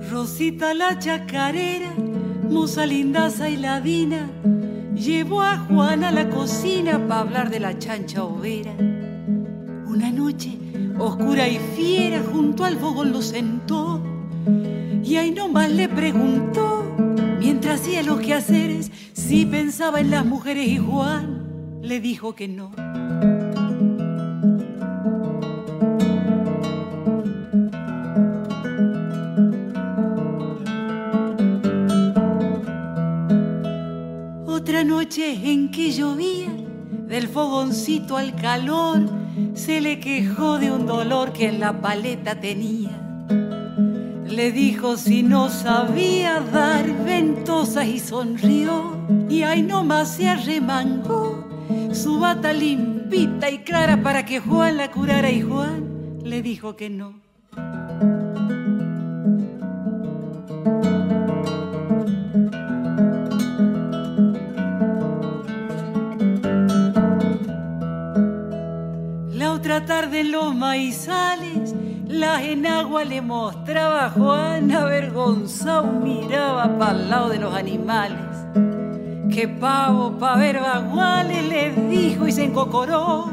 Rosita 0.10 0.74
la 0.74 0.98
chacarera, 0.98 1.94
moza 2.52 2.86
lindaza 2.86 3.50
y 3.50 3.58
ladina, 3.58 4.30
llevó 4.94 5.42
a 5.42 5.58
Juan 5.58 6.04
a 6.04 6.12
la 6.12 6.30
cocina 6.30 7.00
para 7.08 7.22
hablar 7.22 7.50
de 7.50 7.60
la 7.60 7.80
chancha 7.80 8.24
overa. 8.24 8.74
Una 9.88 10.12
noche, 10.12 10.58
oscura 11.00 11.48
y 11.48 11.58
fiera, 11.76 12.22
junto 12.32 12.66
al 12.66 12.78
fogón 12.78 13.12
lo 13.12 13.22
sentó 13.22 14.02
y 15.04 15.16
ahí 15.16 15.32
nomás 15.32 15.72
le 15.72 15.90
preguntó, 15.90 16.86
mientras 17.40 17.82
hacía 17.82 18.04
los 18.04 18.20
quehaceres, 18.20 18.92
si 19.14 19.46
pensaba 19.46 20.00
en 20.00 20.12
las 20.12 20.26
mujeres 20.26 20.68
y 20.68 20.78
Juan 20.78 21.80
le 21.82 22.00
dijo 22.00 22.36
que 22.36 22.48
no. 22.48 22.72
Noche 34.84 35.52
en 35.52 35.70
que 35.70 35.92
llovía, 35.92 36.50
del 37.08 37.28
fogoncito 37.28 38.18
al 38.18 38.36
calor, 38.36 39.02
se 39.54 39.80
le 39.80 40.00
quejó 40.00 40.58
de 40.58 40.72
un 40.72 40.86
dolor 40.86 41.34
que 41.34 41.48
en 41.50 41.60
la 41.60 41.82
paleta 41.82 42.40
tenía. 42.40 42.90
Le 44.26 44.52
dijo 44.52 44.98
si 44.98 45.24
no 45.24 45.50
sabía 45.50 46.40
dar 46.40 46.86
ventosas 47.04 47.86
y 47.86 48.00
sonrió. 48.00 48.98
Y 49.30 49.44
ahí 49.44 49.62
nomás 49.62 50.16
se 50.16 50.28
arremangó 50.30 51.46
su 51.94 52.20
bata 52.20 52.54
limpita 52.54 53.50
y 53.50 53.60
clara 53.60 54.02
para 54.02 54.26
que 54.26 54.40
Juan 54.40 54.78
la 54.78 54.90
curara. 54.90 55.30
Y 55.30 55.42
Juan 55.42 56.20
le 56.24 56.42
dijo 56.42 56.76
que 56.76 56.90
no. 56.90 57.14
Tarde 69.80 70.20
en 70.20 70.34
los 70.34 70.54
maizales 70.54 71.74
la 72.06 72.44
enagua 72.44 73.06
le 73.06 73.22
mostraba 73.22 74.08
a 74.08 74.10
Juan 74.10 74.70
avergonzado, 74.70 75.84
miraba 75.84 76.78
para 76.78 77.00
el 77.00 77.10
lado 77.10 77.30
de 77.30 77.40
los 77.40 77.56
animales. 77.56 78.20
Que 79.34 79.48
pavo 79.48 80.12
pa' 80.20 80.36
ver 80.36 80.60
baguales 80.60 81.48
le 81.48 81.72
dijo 81.90 82.28
y 82.28 82.34
se 82.34 82.44
encocoró. 82.44 83.32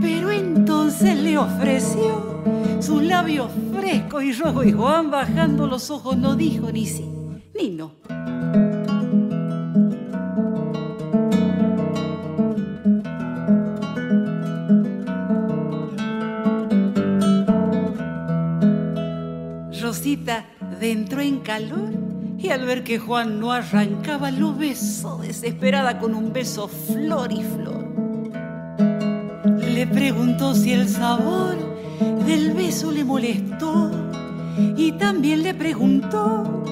Pero 0.00 0.30
entonces 0.30 1.18
le 1.18 1.36
ofreció 1.36 2.42
sus 2.78 3.02
labios 3.02 3.50
frescos 3.76 4.22
y 4.22 4.32
rojos 4.32 4.64
y 4.64 4.72
Juan 4.72 5.10
bajando 5.10 5.66
los 5.66 5.90
ojos 5.90 6.16
no 6.16 6.36
dijo 6.36 6.70
ni 6.70 6.86
sí 6.86 7.04
ni 7.52 7.70
no. 7.70 7.90
Rosita 20.06 20.44
entró 20.80 21.20
en 21.20 21.40
calor 21.40 21.90
y 22.38 22.50
al 22.50 22.64
ver 22.64 22.84
que 22.84 22.96
Juan 22.96 23.40
no 23.40 23.50
arrancaba 23.50 24.30
lo 24.30 24.54
besó 24.54 25.18
desesperada 25.18 25.98
con 25.98 26.14
un 26.14 26.32
beso 26.32 26.68
flor 26.68 27.32
y 27.32 27.42
flor. 27.42 27.84
Le 29.58 29.84
preguntó 29.88 30.54
si 30.54 30.74
el 30.74 30.88
sabor 30.88 31.56
del 32.24 32.52
beso 32.52 32.92
le 32.92 33.02
molestó 33.02 33.90
y 34.76 34.92
también 34.92 35.42
le 35.42 35.54
preguntó 35.54 36.62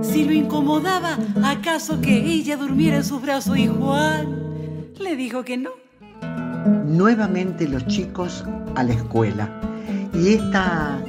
si 0.00 0.24
lo 0.24 0.32
incomodaba 0.32 1.18
acaso 1.42 2.00
que 2.00 2.16
ella 2.16 2.56
durmiera 2.56 2.98
en 2.98 3.04
sus 3.04 3.20
brazos 3.20 3.58
y 3.58 3.66
Juan 3.66 4.92
le 5.00 5.16
dijo 5.16 5.42
que 5.42 5.56
no. 5.56 5.70
Nuevamente 6.84 7.66
los 7.66 7.84
chicos 7.88 8.44
a 8.76 8.84
la 8.84 8.92
escuela 8.92 9.50
y 10.14 10.34
esta, 10.34 11.00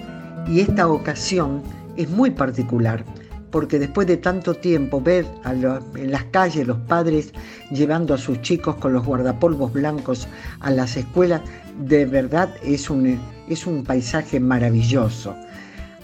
y 0.47 0.61
esta 0.61 0.87
ocasión 0.87 1.61
es 1.95 2.09
muy 2.09 2.31
particular 2.31 3.03
porque 3.51 3.79
después 3.79 4.07
de 4.07 4.17
tanto 4.17 4.53
tiempo 4.53 5.01
ver 5.01 5.25
en 5.45 6.11
las 6.11 6.23
calles 6.25 6.67
los 6.67 6.77
padres 6.79 7.33
llevando 7.71 8.13
a 8.13 8.17
sus 8.17 8.41
chicos 8.41 8.75
con 8.75 8.93
los 8.93 9.05
guardapolvos 9.05 9.73
blancos 9.73 10.27
a 10.59 10.71
las 10.71 10.97
escuelas, 10.97 11.41
de 11.79 12.05
verdad 12.05 12.53
es 12.63 12.89
un, 12.89 13.19
es 13.47 13.65
un 13.65 13.83
paisaje 13.83 14.39
maravilloso. 14.39 15.35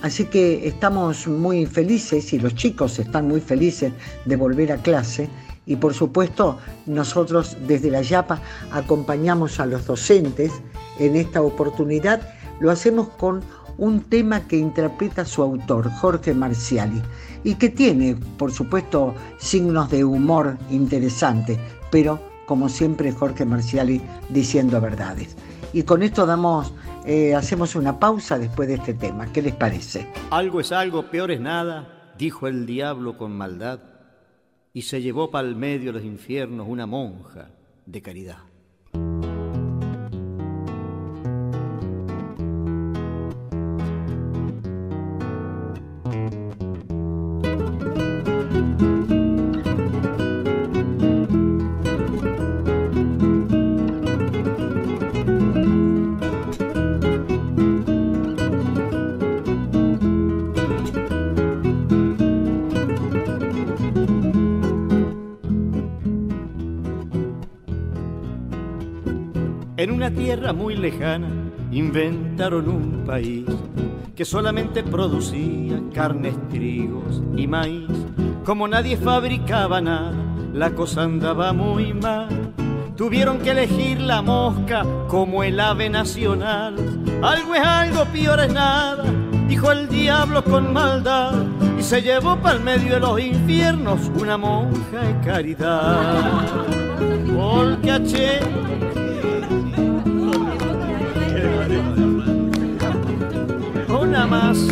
Así 0.01 0.25
que 0.25 0.67
estamos 0.67 1.27
muy 1.27 1.65
felices 1.65 2.33
y 2.33 2.39
los 2.39 2.55
chicos 2.55 2.99
están 2.99 3.27
muy 3.27 3.39
felices 3.39 3.93
de 4.25 4.35
volver 4.35 4.71
a 4.71 4.77
clase 4.77 5.29
y 5.65 5.77
por 5.77 5.93
supuesto 5.93 6.57
nosotros 6.85 7.55
desde 7.67 7.89
la 7.89 8.01
Yapa 8.01 8.41
acompañamos 8.71 9.59
a 9.59 9.65
los 9.65 9.85
docentes 9.85 10.51
en 10.99 11.15
esta 11.15 11.41
oportunidad. 11.41 12.21
Lo 12.59 12.69
hacemos 12.69 13.09
con 13.09 13.41
un 13.77 14.01
tema 14.01 14.47
que 14.47 14.57
interpreta 14.57 15.25
su 15.25 15.41
autor, 15.41 15.89
Jorge 15.91 16.33
Marciali, 16.33 17.01
y 17.43 17.55
que 17.55 17.69
tiene, 17.69 18.15
por 18.37 18.51
supuesto, 18.51 19.13
signos 19.37 19.89
de 19.89 20.03
humor 20.03 20.57
interesantes, 20.69 21.59
pero 21.91 22.19
como 22.45 22.69
siempre 22.69 23.11
Jorge 23.11 23.45
Marciali 23.45 24.01
diciendo 24.29 24.79
verdades. 24.79 25.35
Y 25.73 25.83
con 25.83 26.03
esto 26.03 26.25
damos, 26.25 26.73
eh, 27.05 27.33
hacemos 27.33 27.75
una 27.75 27.99
pausa 27.99 28.37
después 28.37 28.67
de 28.67 28.75
este 28.75 28.93
tema. 28.93 29.31
¿Qué 29.31 29.41
les 29.41 29.55
parece? 29.55 30.07
Algo 30.29 30.59
es 30.59 30.71
algo, 30.71 31.09
peor 31.09 31.31
es 31.31 31.41
nada, 31.41 32.13
dijo 32.17 32.47
el 32.47 32.65
diablo 32.65 33.17
con 33.17 33.35
maldad, 33.35 33.79
y 34.71 34.83
se 34.83 35.01
llevó 35.01 35.29
pa'l 35.29 35.55
medio 35.55 35.91
de 35.91 35.99
los 35.99 36.03
infiernos 36.03 36.67
una 36.67 36.85
monja 36.85 37.49
de 37.85 38.01
caridad. 38.01 38.52
Tierra 70.13 70.53
muy 70.53 70.75
lejana 70.75 71.27
inventaron 71.71 72.69
un 72.69 73.03
país 73.05 73.45
que 74.15 74.25
solamente 74.25 74.83
producía 74.83 75.81
carnes, 75.93 76.35
trigos 76.49 77.21
y 77.35 77.47
maíz. 77.47 77.89
Como 78.45 78.67
nadie 78.67 78.95
fabricaba 78.97 79.81
nada, 79.81 80.13
la 80.53 80.71
cosa 80.71 81.03
andaba 81.03 81.51
muy 81.53 81.93
mal. 81.93 82.53
Tuvieron 82.95 83.39
que 83.39 83.51
elegir 83.51 83.99
la 83.99 84.21
mosca 84.21 84.85
como 85.07 85.43
el 85.43 85.59
ave 85.59 85.89
nacional. 85.89 86.75
Algo 87.23 87.55
es 87.55 87.61
algo, 87.61 88.05
peor 88.05 88.39
es 88.41 88.53
nada, 88.53 89.03
dijo 89.47 89.71
el 89.71 89.89
diablo 89.89 90.43
con 90.43 90.73
maldad. 90.73 91.33
Y 91.79 91.81
se 91.81 92.03
llevó 92.03 92.37
para 92.37 92.57
el 92.57 92.63
medio 92.63 92.93
de 92.93 92.99
los 92.99 93.19
infiernos 93.19 94.11
una 94.19 94.37
monja 94.37 94.99
de 94.99 95.19
caridad. 95.25 96.45
Porque 97.35 97.91
aché 97.91 98.39
más. 104.27 104.67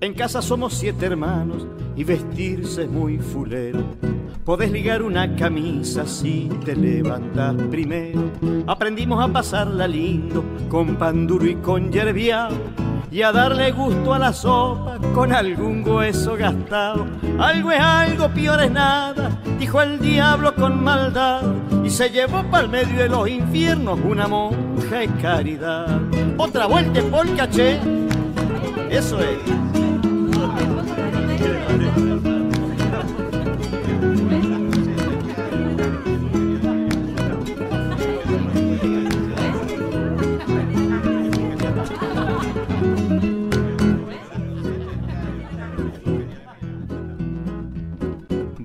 En 0.00 0.14
casa 0.14 0.42
somos 0.42 0.74
siete 0.74 1.06
hermanos 1.06 1.66
y 1.96 2.04
vestirse 2.04 2.82
es 2.82 2.90
muy 2.90 3.18
fulero. 3.18 3.84
Podés 4.44 4.72
ligar 4.72 5.02
una 5.02 5.36
camisa 5.36 6.06
si 6.06 6.48
te 6.64 6.74
levantas 6.74 7.54
primero. 7.70 8.30
Aprendimos 8.66 9.22
a 9.22 9.32
pasarla 9.32 9.86
lindo 9.86 10.44
con 10.68 10.96
pan 10.96 11.26
duro 11.26 11.46
y 11.46 11.54
con 11.56 11.92
yerbiao 11.92 12.50
y 13.12 13.20
a 13.20 13.30
darle 13.30 13.72
gusto 13.72 14.14
a 14.14 14.18
la 14.18 14.32
sopa 14.32 14.96
con 15.14 15.32
algún 15.32 15.86
hueso 15.86 16.34
gastado. 16.34 17.06
Algo 17.38 17.70
es 17.70 17.80
algo, 17.80 18.28
peor 18.30 18.62
es 18.62 18.70
nada, 18.70 19.38
dijo 19.58 19.82
el 19.82 19.98
diablo 20.00 20.54
con 20.54 20.82
maldad 20.82 21.42
y 21.84 21.90
se 21.90 22.08
llevó 22.08 22.42
para 22.44 22.64
el 22.64 22.70
medio 22.70 22.96
de 22.96 23.08
los 23.10 23.28
infiernos 23.28 24.00
una 24.02 24.26
monja 24.26 24.96
de 24.96 25.08
caridad. 25.20 26.00
Otra 26.38 26.66
vuelta 26.66 27.00
en 27.00 27.10
polcaché, 27.10 27.80
eso 28.90 29.18
es. 29.20 29.52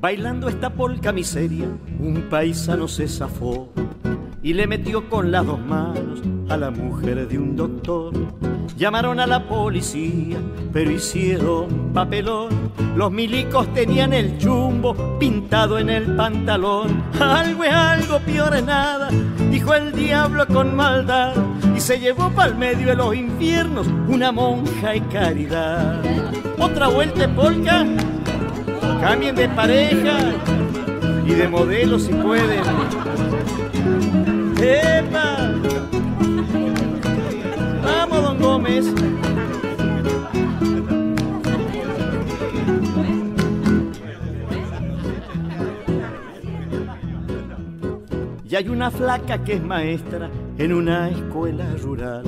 Bailando 0.08 0.48
esta 0.48 0.70
polca 0.70 1.12
miseria, 1.12 1.68
un 2.00 2.28
paisano 2.30 2.88
se 2.88 3.10
zafó 3.10 3.68
y 4.42 4.54
le 4.54 4.66
metió 4.66 5.10
con 5.10 5.34
las 5.34 5.46
dos 5.46 5.60
manos 5.60 6.22
a 6.48 6.56
la 6.56 6.72
mujer 6.72 7.28
de 7.28 7.38
un 7.38 7.58
doctor. 7.58 8.14
Llamaron 8.78 9.20
a 9.20 9.28
la 9.28 9.46
policía, 9.50 10.38
pero 10.72 10.92
hicieron 10.92 11.92
papelón. 11.94 12.72
Los 12.96 13.12
milicos 13.12 13.68
tenían 13.74 14.14
el 14.14 14.38
chumbo 14.38 14.96
pintado 15.20 15.78
en 15.78 15.90
el 15.90 16.16
pantalón. 16.16 17.04
Algo 17.20 17.66
es 17.66 17.74
algo, 17.74 18.20
peor 18.20 18.56
es 18.56 18.64
nada, 18.64 19.10
dijo 19.52 19.74
el 19.74 19.92
diablo 19.92 20.48
con 20.48 20.74
maldad. 20.74 21.34
y 21.76 21.82
se 21.82 22.00
llevó 22.00 22.30
pa'l 22.30 22.56
medio 22.56 22.88
de 22.88 22.96
los 22.96 23.14
infiernos 23.14 23.86
una 24.08 24.32
monja 24.32 24.96
y 24.96 25.02
caridad. 25.02 26.02
Otra 26.58 26.88
vuelta 26.88 27.28
de 27.28 27.28
polka, 27.28 27.86
cambien 29.02 29.36
de 29.36 29.48
pareja 29.50 30.18
y 31.26 31.34
de 31.34 31.48
modelo 31.48 32.00
si 32.00 32.14
pueden. 32.14 32.64
¡Epa! 34.60 35.54
Vamos, 37.84 38.24
don 38.24 38.40
Gómez. 38.40 38.86
Y 48.50 48.56
hay 48.56 48.70
una 48.70 48.90
flaca 48.90 49.44
que 49.44 49.54
es 49.54 49.64
maestra 49.64 50.30
en 50.58 50.74
una 50.74 51.10
escuela 51.10 51.66
rural. 51.82 52.24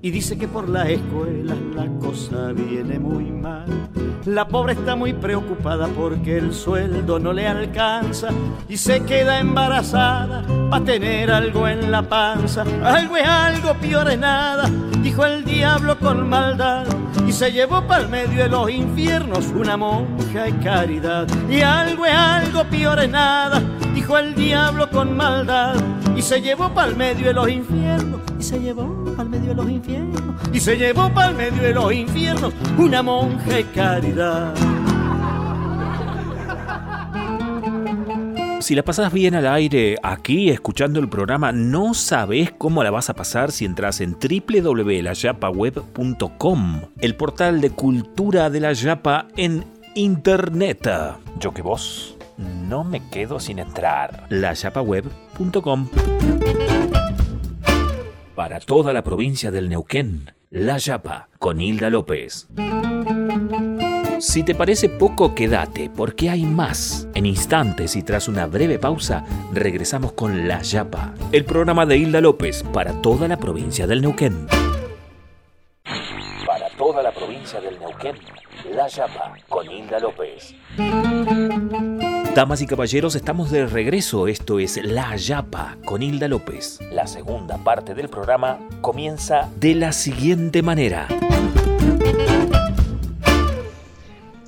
Y 0.00 0.10
dice 0.10 0.36
que 0.36 0.48
por 0.48 0.68
las 0.68 0.88
escuelas 0.88 1.58
la 1.74 1.86
cosa 2.00 2.52
viene 2.52 2.98
muy 2.98 3.30
mal. 3.30 3.81
La 4.26 4.46
pobre 4.46 4.74
está 4.74 4.94
muy 4.94 5.12
preocupada 5.14 5.88
porque 5.88 6.38
el 6.38 6.54
sueldo 6.54 7.18
no 7.18 7.32
le 7.32 7.48
alcanza 7.48 8.28
y 8.68 8.76
se 8.76 9.02
queda 9.02 9.40
embarazada 9.40 10.44
para 10.70 10.84
tener 10.84 11.28
algo 11.32 11.66
en 11.66 11.90
la 11.90 12.02
panza. 12.02 12.64
Algo 12.84 13.16
es 13.16 13.26
algo, 13.26 13.74
peor 13.74 14.08
es 14.08 14.18
nada, 14.20 14.70
dijo 15.02 15.26
el 15.26 15.44
diablo 15.44 15.98
con 15.98 16.28
maldad. 16.28 16.86
Y 17.26 17.32
se 17.32 17.50
llevó 17.50 17.82
para 17.82 18.02
el 18.02 18.08
medio 18.08 18.44
de 18.44 18.48
los 18.48 18.70
infiernos 18.70 19.46
una 19.48 19.76
monja 19.76 20.48
y 20.48 20.52
caridad. 20.52 21.26
Y 21.50 21.60
algo 21.62 22.06
es 22.06 22.14
algo, 22.14 22.62
peor 22.64 23.02
es 23.02 23.10
nada, 23.10 23.60
dijo 23.92 24.16
el 24.18 24.36
diablo 24.36 24.88
con 24.88 25.16
maldad. 25.16 25.74
Y 26.14 26.22
se 26.22 26.40
llevó 26.40 26.72
para 26.72 26.90
el 26.90 26.96
medio 26.96 27.26
de 27.26 27.32
los 27.32 27.48
infiernos. 27.48 27.81
Y 28.52 28.54
se 28.54 28.60
llevó 28.60 29.04
para 29.16 29.22
el 29.22 29.28
medio 29.30 29.48
de 29.48 29.54
los 29.54 29.70
infiernos. 29.70 30.20
Y 30.52 30.60
se 30.60 30.76
llevó 30.76 31.08
para 31.14 31.30
el 31.30 31.36
medio 31.36 31.62
de 31.62 31.72
los 31.72 31.90
infiernos 31.92 32.52
una 32.76 33.02
monja 33.02 33.60
y 33.60 33.64
caridad. 33.64 34.54
Si 38.60 38.74
la 38.74 38.84
pasas 38.84 39.10
bien 39.10 39.34
al 39.34 39.46
aire 39.46 39.96
aquí 40.02 40.50
escuchando 40.50 41.00
el 41.00 41.08
programa, 41.08 41.50
no 41.50 41.94
sabes 41.94 42.52
cómo 42.56 42.84
la 42.84 42.90
vas 42.90 43.08
a 43.08 43.14
pasar 43.14 43.52
si 43.52 43.64
entras 43.64 44.02
en 44.02 44.18
www.layapaweb.com, 44.20 46.80
el 47.00 47.16
portal 47.16 47.62
de 47.62 47.70
cultura 47.70 48.50
de 48.50 48.60
la 48.60 48.74
Yapa 48.74 49.28
en 49.36 49.64
internet. 49.94 50.90
Yo 51.40 51.54
que 51.54 51.62
vos 51.62 52.18
no 52.36 52.84
me 52.84 53.00
quedo 53.08 53.40
sin 53.40 53.58
entrar. 53.58 54.26
layapaweb.com 54.28 55.88
Para 58.34 58.60
toda 58.60 58.94
la 58.94 59.04
provincia 59.04 59.50
del 59.50 59.68
Neuquén, 59.68 60.32
La 60.48 60.78
Yapa 60.78 61.28
con 61.38 61.60
Hilda 61.60 61.90
López. 61.90 62.48
Si 64.20 64.42
te 64.42 64.54
parece 64.54 64.88
poco, 64.88 65.34
quédate, 65.34 65.90
porque 65.94 66.30
hay 66.30 66.44
más. 66.44 67.06
En 67.14 67.26
instantes 67.26 67.94
y 67.94 68.02
tras 68.02 68.28
una 68.28 68.46
breve 68.46 68.78
pausa, 68.78 69.26
regresamos 69.52 70.12
con 70.12 70.48
La 70.48 70.62
Yapa, 70.62 71.12
el 71.30 71.44
programa 71.44 71.84
de 71.84 71.98
Hilda 71.98 72.22
López 72.22 72.62
para 72.72 72.92
toda 73.02 73.28
la 73.28 73.36
provincia 73.36 73.86
del 73.86 74.00
Neuquén. 74.00 74.46
Para 76.46 76.70
toda 76.78 77.02
la 77.02 77.12
provincia 77.12 77.60
del 77.60 77.78
Neuquén, 77.78 78.16
La 78.74 78.88
Yapa 78.88 79.34
con 79.46 79.70
Hilda 79.70 79.98
López. 79.98 80.54
Damas 82.34 82.62
y 82.62 82.66
caballeros, 82.66 83.14
estamos 83.14 83.50
de 83.50 83.66
regreso. 83.66 84.26
Esto 84.26 84.58
es 84.58 84.82
La 84.82 85.14
Yapa 85.16 85.76
con 85.84 86.02
Hilda 86.02 86.28
López. 86.28 86.78
La 86.90 87.06
segunda 87.06 87.58
parte 87.58 87.94
del 87.94 88.08
programa 88.08 88.58
comienza 88.80 89.50
de 89.60 89.74
la 89.74 89.92
siguiente 89.92 90.62
manera. 90.62 91.08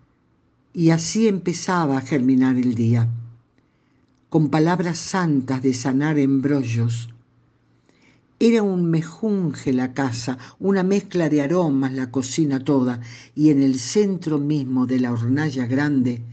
y 0.72 0.90
así 0.90 1.28
empezaba 1.28 1.98
a 1.98 2.00
germinar 2.00 2.56
el 2.56 2.74
día, 2.74 3.08
con 4.30 4.48
palabras 4.48 4.98
santas 4.98 5.62
de 5.62 5.74
sanar 5.74 6.18
embrollos. 6.18 7.11
Era 8.42 8.64
un 8.64 8.90
mejunje 8.90 9.72
la 9.72 9.94
casa, 9.94 10.36
una 10.58 10.82
mezcla 10.82 11.28
de 11.28 11.42
aromas 11.42 11.92
la 11.92 12.10
cocina 12.10 12.58
toda, 12.58 12.98
y 13.36 13.50
en 13.50 13.62
el 13.62 13.78
centro 13.78 14.40
mismo 14.40 14.84
de 14.84 14.98
la 14.98 15.12
hornalla 15.12 15.64
grande, 15.66 16.24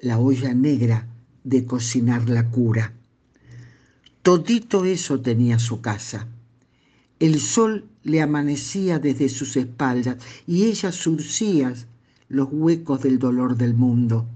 la 0.00 0.18
olla 0.18 0.52
negra 0.54 1.06
de 1.44 1.64
cocinar 1.64 2.28
la 2.28 2.50
cura. 2.50 2.94
Todito 4.22 4.84
eso 4.84 5.20
tenía 5.20 5.60
su 5.60 5.80
casa. 5.80 6.26
El 7.20 7.38
sol 7.38 7.84
le 8.02 8.22
amanecía 8.22 8.98
desde 8.98 9.28
sus 9.28 9.56
espaldas 9.56 10.16
y 10.48 10.64
ella 10.64 10.90
surcía 10.90 11.72
los 12.28 12.48
huecos 12.50 13.02
del 13.02 13.20
dolor 13.20 13.56
del 13.56 13.74
mundo. 13.74 14.26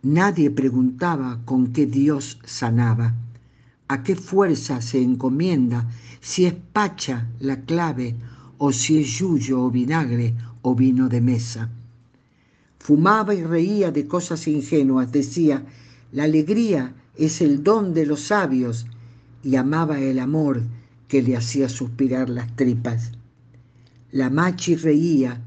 Nadie 0.00 0.50
preguntaba 0.50 1.42
con 1.44 1.74
qué 1.74 1.84
Dios 1.84 2.38
sanaba, 2.46 3.14
a 3.88 4.02
qué 4.02 4.14
fuerza 4.14 4.80
se 4.82 5.02
encomienda, 5.02 5.88
si 6.20 6.44
es 6.44 6.54
pacha 6.54 7.26
la 7.40 7.62
clave 7.62 8.16
o 8.58 8.72
si 8.72 9.00
es 9.00 9.18
yuyo 9.18 9.62
o 9.62 9.70
vinagre 9.70 10.34
o 10.62 10.74
vino 10.74 11.08
de 11.08 11.20
mesa. 11.20 11.70
Fumaba 12.78 13.34
y 13.34 13.42
reía 13.42 13.90
de 13.90 14.06
cosas 14.06 14.46
ingenuas, 14.46 15.10
decía, 15.10 15.64
la 16.12 16.24
alegría 16.24 16.94
es 17.16 17.40
el 17.40 17.62
don 17.62 17.94
de 17.94 18.06
los 18.06 18.20
sabios 18.20 18.86
y 19.42 19.56
amaba 19.56 19.98
el 20.00 20.18
amor 20.18 20.62
que 21.06 21.22
le 21.22 21.36
hacía 21.36 21.68
suspirar 21.68 22.28
las 22.28 22.54
tripas. 22.56 23.12
La 24.10 24.30
machi 24.30 24.76
reía, 24.76 25.42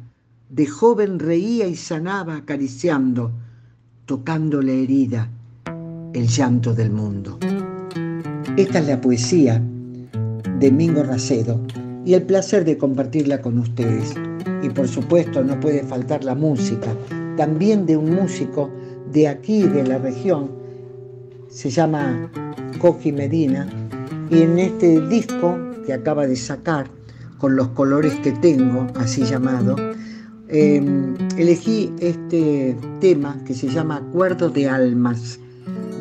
De 0.49 0.67
joven 0.67 1.17
reía 1.17 1.67
y 1.67 1.75
sanaba 1.77 2.35
acariciando, 2.35 3.31
tocando 4.05 4.61
la 4.61 4.73
herida, 4.73 5.29
el 6.13 6.27
llanto 6.27 6.73
del 6.73 6.91
mundo. 6.91 7.39
Esta 8.57 8.79
es 8.79 8.87
la 8.87 8.99
poesía 8.99 9.61
de 10.59 10.71
Mingo 10.71 11.03
Racedo 11.03 11.59
y 12.05 12.15
el 12.15 12.23
placer 12.23 12.65
de 12.65 12.77
compartirla 12.77 13.41
con 13.41 13.57
ustedes. 13.57 14.13
Y 14.61 14.69
por 14.69 14.89
supuesto 14.89 15.41
no 15.41 15.57
puede 15.61 15.83
faltar 15.83 16.25
la 16.25 16.35
música, 16.35 16.93
también 17.37 17.85
de 17.85 17.95
un 17.95 18.13
músico 18.13 18.69
de 19.13 19.29
aquí, 19.29 19.63
de 19.63 19.87
la 19.87 19.99
región, 19.99 20.51
se 21.49 21.69
llama 21.69 22.29
Coqui 22.79 23.13
Medina, 23.13 23.67
y 24.29 24.41
en 24.41 24.59
este 24.59 24.99
disco 25.07 25.57
que 25.85 25.93
acaba 25.93 26.27
de 26.27 26.35
sacar, 26.35 26.87
con 27.37 27.55
los 27.55 27.69
colores 27.69 28.13
que 28.15 28.33
tengo, 28.33 28.85
así 28.95 29.23
llamado, 29.23 29.75
em, 30.49 31.15
elegí 31.37 31.91
este 31.99 32.75
tema 32.99 33.41
que 33.45 33.53
se 33.53 33.69
llama 33.69 33.95
Acuerdo 33.95 34.49
de 34.49 34.69
Almas, 34.69 35.39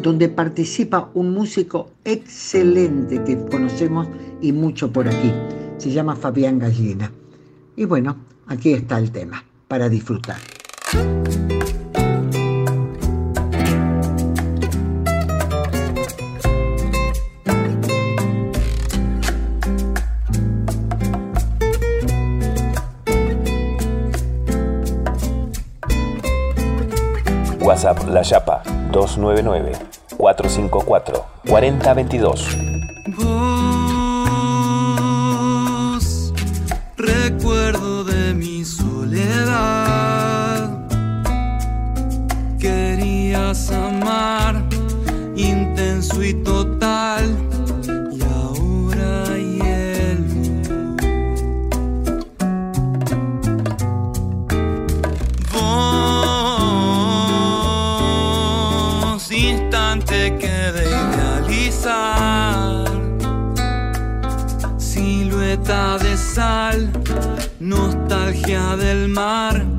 donde 0.02 0.28
participa 0.28 1.10
un 1.14 1.32
músico 1.32 1.90
excelente 2.04 3.22
que 3.24 3.38
conocemos 3.46 4.08
y 4.40 4.52
mucho 4.52 4.92
por 4.92 5.08
aquí. 5.08 5.32
Se 5.78 5.90
llama 5.90 6.16
Fabián 6.16 6.58
Gallina. 6.58 7.10
Y 7.76 7.84
bueno, 7.84 8.16
aquí 8.46 8.72
está 8.72 8.98
el 8.98 9.10
tema 9.10 9.44
para 9.68 9.88
disfrutar. 9.88 10.38
WhatsApp 27.60 28.08
La 28.08 28.22
Yapa 28.22 28.62
299 28.90 29.89
454 30.50 31.24
4022. 31.46 32.58
Vos, 33.16 33.54
recuerdo 36.96 38.02
de 38.02 38.34
mi 38.34 38.64
soledad. 38.64 40.08
Querías 42.58 43.70
amar 43.70 44.64
intenso 45.36 46.24
y 46.24 46.34
total. 46.42 47.49
Sal, 66.34 66.88
nostalgia 67.58 68.76
del 68.76 69.08
mar, 69.08 69.69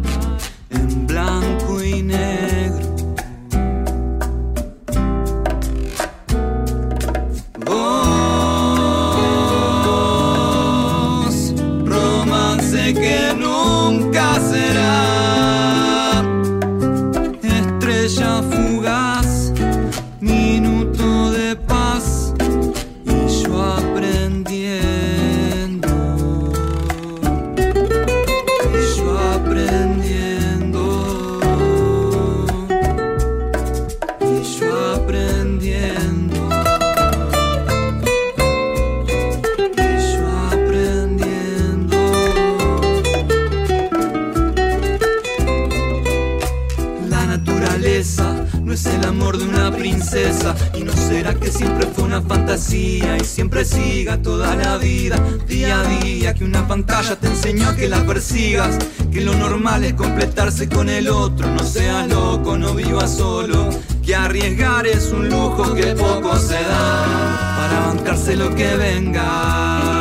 no 48.63 48.73
es 48.73 48.85
el 48.85 49.05
amor 49.05 49.37
de 49.37 49.45
una 49.45 49.71
princesa. 49.71 50.55
Y 50.73 50.83
no 50.83 50.93
será 50.93 51.33
que 51.35 51.51
siempre 51.51 51.87
fue 51.87 52.03
una 52.05 52.21
fantasía 52.21 53.17
y 53.17 53.25
siempre 53.25 53.65
siga 53.65 54.21
toda 54.21 54.55
la 54.55 54.77
vida, 54.77 55.17
día 55.47 55.81
a 55.81 55.83
día, 55.83 56.33
que 56.33 56.45
una 56.45 56.67
pantalla 56.67 57.15
te 57.15 57.27
enseñó 57.27 57.69
a 57.69 57.75
que 57.75 57.87
la 57.89 58.05
persigas, 58.05 58.77
que 59.11 59.21
lo 59.21 59.33
normal 59.35 59.83
es 59.83 59.93
completarse 59.93 60.69
con 60.69 60.89
el 60.89 61.09
otro, 61.09 61.49
no 61.49 61.63
seas 61.63 62.07
loco, 62.07 62.57
no 62.57 62.73
vivas 62.73 63.17
solo, 63.17 63.69
que 64.05 64.15
arriesgar 64.15 64.87
es 64.87 65.11
un 65.11 65.29
lujo 65.29 65.73
que 65.73 65.95
poco 65.95 66.37
se 66.37 66.55
da 66.55 67.57
para 67.57 67.87
bancarse 67.87 68.35
lo 68.35 68.53
que 68.55 68.75
venga. 68.75 70.00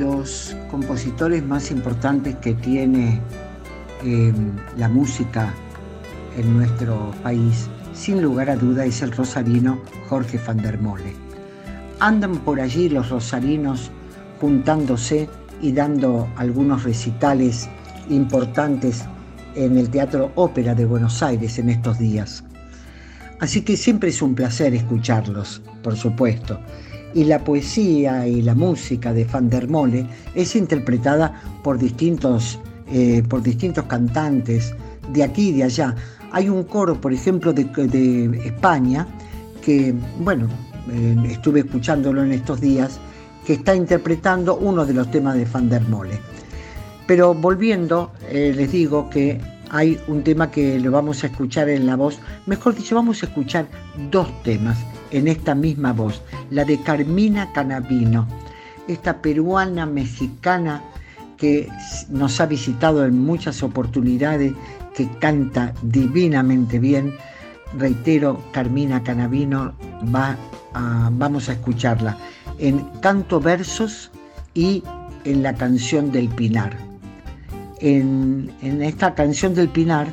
Los 0.00 0.56
compositores 0.70 1.44
más 1.44 1.70
importantes 1.70 2.34
que 2.36 2.54
tiene 2.54 3.20
eh, 4.02 4.32
la 4.78 4.88
música 4.88 5.52
en 6.36 6.56
nuestro 6.56 7.12
país, 7.22 7.68
sin 7.92 8.22
lugar 8.22 8.48
a 8.48 8.56
duda, 8.56 8.86
es 8.86 9.02
el 9.02 9.12
rosarino 9.12 9.78
Jorge 10.08 10.40
van 10.46 10.56
der 10.56 10.78
Mole. 10.80 11.12
Andan 12.00 12.38
por 12.38 12.60
allí 12.60 12.88
los 12.88 13.10
rosarinos 13.10 13.90
juntándose 14.40 15.28
y 15.60 15.72
dando 15.72 16.26
algunos 16.36 16.84
recitales 16.84 17.68
importantes 18.08 19.04
en 19.54 19.76
el 19.76 19.90
Teatro 19.90 20.32
Ópera 20.34 20.74
de 20.74 20.86
Buenos 20.86 21.22
Aires 21.22 21.58
en 21.58 21.68
estos 21.68 21.98
días. 21.98 22.42
Así 23.38 23.62
que 23.62 23.76
siempre 23.76 24.08
es 24.08 24.22
un 24.22 24.34
placer 24.34 24.74
escucharlos, 24.74 25.60
por 25.82 25.94
supuesto. 25.96 26.58
Y 27.14 27.24
la 27.24 27.42
poesía 27.42 28.26
y 28.26 28.42
la 28.42 28.54
música 28.54 29.12
de 29.12 29.24
Van 29.24 29.50
Mole 29.68 30.06
es 30.34 30.54
interpretada 30.54 31.42
por 31.62 31.78
distintos, 31.78 32.58
eh, 32.92 33.22
por 33.28 33.42
distintos 33.42 33.84
cantantes 33.84 34.74
de 35.12 35.24
aquí 35.24 35.48
y 35.48 35.52
de 35.52 35.64
allá. 35.64 35.94
Hay 36.32 36.48
un 36.48 36.64
coro, 36.64 37.00
por 37.00 37.12
ejemplo, 37.12 37.52
de, 37.52 38.40
España, 38.44 39.06
que, 39.62 39.94
bueno, 40.20 40.46
eh, 40.92 41.16
estuve 41.30 41.60
escuchándolo 41.60 42.22
en 42.22 42.32
estos 42.32 42.60
días, 42.60 43.00
que 43.44 43.54
está 43.54 43.74
interpretando 43.74 44.56
uno 44.56 44.86
de 44.86 44.94
los 44.94 45.10
temas 45.10 45.34
de 45.34 45.44
Van 45.44 45.68
Mole. 45.90 46.20
Pero 47.06 47.34
volviendo, 47.34 48.12
eh, 48.28 48.52
les 48.54 48.70
digo 48.70 49.10
que 49.10 49.40
hay 49.70 49.98
un 50.08 50.22
tema 50.22 50.50
que 50.50 50.78
lo 50.78 50.90
vamos 50.90 51.24
a 51.24 51.28
escuchar 51.28 51.68
en 51.68 51.86
la 51.86 51.96
voz, 51.96 52.18
mejor 52.46 52.74
dicho, 52.74 52.94
vamos 52.94 53.22
a 53.22 53.26
escuchar 53.26 53.66
dos 54.10 54.28
temas 54.42 54.78
en 55.10 55.28
esta 55.28 55.54
misma 55.54 55.92
voz, 55.92 56.22
la 56.50 56.64
de 56.64 56.80
Carmina 56.80 57.52
Canavino, 57.52 58.26
esta 58.88 59.22
peruana 59.22 59.86
mexicana 59.86 60.82
que 61.36 61.68
nos 62.10 62.40
ha 62.40 62.46
visitado 62.46 63.04
en 63.04 63.18
muchas 63.18 63.62
oportunidades, 63.62 64.52
que 64.94 65.08
canta 65.18 65.72
divinamente 65.82 66.78
bien. 66.78 67.14
Reitero, 67.78 68.42
Carmina 68.52 69.02
Canavino, 69.02 69.72
va 70.14 70.36
vamos 71.12 71.48
a 71.48 71.52
escucharla 71.52 72.16
en 72.58 72.78
Canto 73.00 73.40
Versos 73.40 74.10
y 74.54 74.84
en 75.24 75.42
la 75.42 75.54
canción 75.54 76.12
del 76.12 76.28
Pinar. 76.28 76.76
En 77.80 78.52
esta 78.60 79.14
canción 79.14 79.54
del 79.54 79.68
Pinar 79.68 80.12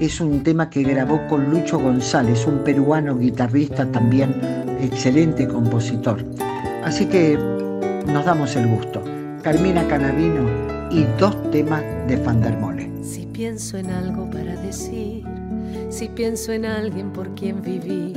es 0.00 0.20
un 0.20 0.42
tema 0.42 0.70
que 0.70 0.82
grabó 0.82 1.26
con 1.26 1.50
Lucho 1.50 1.78
González, 1.78 2.46
un 2.46 2.58
peruano 2.58 3.18
guitarrista 3.18 3.86
también 3.90 4.34
excelente 4.80 5.48
compositor. 5.48 6.24
Así 6.84 7.06
que 7.06 7.36
nos 8.06 8.24
damos 8.24 8.54
el 8.56 8.68
gusto. 8.68 9.02
Carmina 9.42 9.86
Canavino 9.88 10.48
y 10.90 11.04
dos 11.18 11.50
temas 11.50 11.82
de 12.06 12.16
Fandermole. 12.18 12.90
Si 13.02 13.26
pienso 13.26 13.76
en 13.76 13.90
algo 13.90 14.30
para 14.30 14.54
decir, 14.56 15.24
si 15.90 16.08
pienso 16.08 16.52
en 16.52 16.64
alguien 16.64 17.12
por 17.12 17.34
quien 17.34 17.60
vivir, 17.60 18.16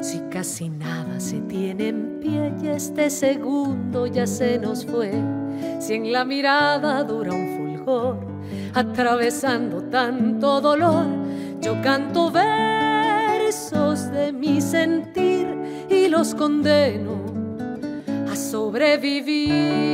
si 0.00 0.20
casi 0.30 0.68
nada 0.70 1.20
se 1.20 1.40
tiene 1.42 1.88
en 1.88 2.20
pie 2.20 2.52
y 2.62 2.68
este 2.68 3.10
segundo 3.10 4.06
ya 4.06 4.26
se 4.26 4.58
nos 4.58 4.84
fue, 4.86 5.12
si 5.80 5.94
en 5.94 6.12
la 6.12 6.24
mirada 6.24 7.04
dura 7.04 7.32
un 7.32 7.56
fulgor, 7.56 8.31
atravesando 8.74 9.82
tanto 9.82 10.60
dolor, 10.60 11.06
yo 11.60 11.80
canto 11.82 12.30
versos 12.30 14.10
de 14.10 14.32
mi 14.32 14.60
sentir 14.60 15.46
y 15.88 16.08
los 16.08 16.34
condeno 16.34 17.22
a 18.30 18.36
sobrevivir. 18.36 19.92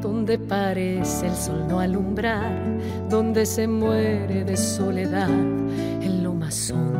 Donde 0.00 0.38
parece 0.38 1.26
el 1.26 1.34
sol 1.34 1.66
no 1.68 1.80
alumbrar, 1.80 2.52
donde 3.08 3.46
se 3.46 3.66
muere 3.66 4.44
de 4.44 4.56
soledad, 4.56 5.28
en 5.28 6.22
lo 6.22 6.34
más 6.34 6.70
hondo 6.70 6.93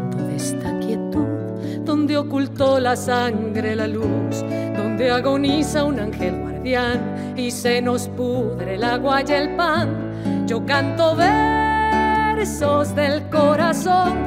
donde 2.04 2.18
ocultó 2.18 2.78
la 2.78 2.96
sangre 2.96 3.74
la 3.74 3.86
luz, 3.86 4.44
donde 4.76 5.10
agoniza 5.10 5.84
un 5.84 5.98
ángel 5.98 6.38
guardián 6.38 7.34
y 7.34 7.50
se 7.50 7.80
nos 7.80 8.08
pudre 8.08 8.74
el 8.74 8.84
agua 8.84 9.22
y 9.26 9.32
el 9.32 9.56
pan. 9.56 10.46
Yo 10.46 10.66
canto 10.66 11.16
versos 11.16 12.94
del 12.94 13.22
corazón 13.30 14.18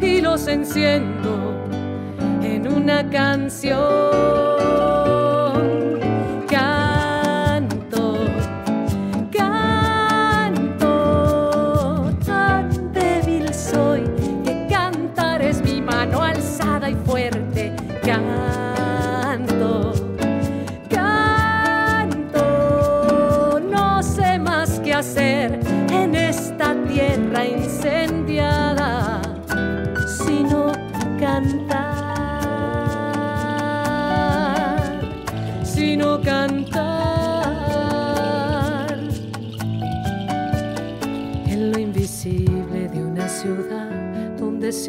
y 0.00 0.20
los 0.20 0.48
enciendo 0.48 1.54
en 2.42 2.66
una 2.66 3.08
canción. 3.08 4.59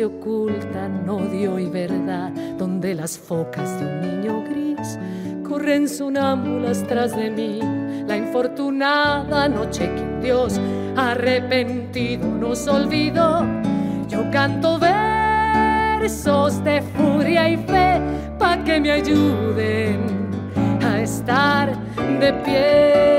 Se 0.02 0.06
ocultan 0.06 1.08
odio 1.08 1.60
y 1.60 1.68
verdad, 1.70 2.32
donde 2.58 2.96
las 2.96 3.20
focas 3.20 3.80
de 3.80 3.86
un 3.86 4.02
niño 4.02 4.44
gris 4.50 4.98
corren 5.48 5.88
sonámbulas 5.88 6.84
tras 6.88 7.16
de 7.16 7.30
mí. 7.30 7.60
La 8.08 8.18
infortunada 8.18 9.48
noche 9.48 9.92
que 9.94 10.26
Dios 10.26 10.60
arrepentido 10.96 12.26
nos 12.28 12.68
olvidó. 12.68 13.46
Yo 14.10 14.24
canto 14.32 14.80
versos 14.80 16.64
de 16.64 16.82
furia 16.82 17.48
y 17.48 17.58
fe 17.58 18.02
pa' 18.40 18.64
que 18.64 18.82
me 18.82 18.94
ayuden 18.94 20.00
a 20.84 21.00
estar 21.00 21.78
de 22.20 22.34
pie. 22.44 23.11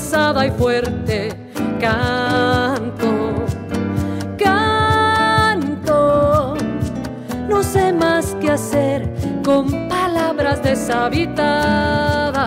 Alzada 0.00 0.46
y 0.46 0.50
fuerte. 0.52 1.28
Canto, 1.78 3.44
canto, 4.38 5.84
no 7.48 7.62
sé 7.62 7.92
más 7.92 8.34
qué 8.40 8.50
hacer 8.50 9.12
con 9.44 9.88
palabras 9.88 10.62
deshabitadas, 10.62 12.39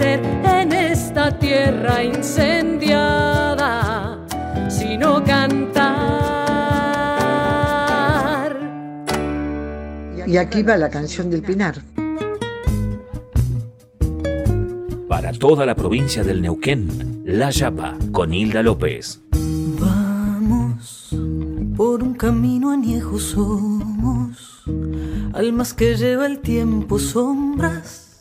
en 0.00 0.72
esta 0.72 1.38
tierra 1.38 2.02
incendiada, 2.02 3.38
sino 4.68 5.22
cantar. 5.22 5.92
Y 10.26 10.36
aquí 10.36 10.62
va 10.62 10.76
la 10.76 10.88
canción 10.88 11.28
del 11.30 11.42
Pinar. 11.42 11.82
Para 15.08 15.32
toda 15.32 15.66
la 15.66 15.74
provincia 15.74 16.24
del 16.24 16.40
Neuquén, 16.40 17.22
La 17.26 17.50
Yapa, 17.50 17.98
con 18.12 18.32
Hilda 18.32 18.62
López. 18.62 19.20
Vamos 19.78 21.10
por 21.76 22.02
un 22.02 22.14
camino 22.14 22.70
añejo 22.70 23.18
somos, 23.18 24.62
almas 25.34 25.74
que 25.74 25.96
lleva 25.96 26.26
el 26.26 26.38
tiempo 26.38 26.98
sombras, 26.98 28.11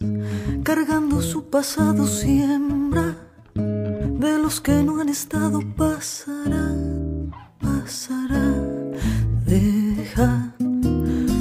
cargando 0.63 1.21
su 1.21 1.49
pasado 1.49 2.05
siembra, 2.05 3.15
de 3.55 4.37
los 4.37 4.61
que 4.61 4.83
no 4.83 4.99
han 4.99 5.09
estado 5.09 5.59
pasará, 5.75 6.71
pasará, 7.59 8.53
deja 9.45 10.53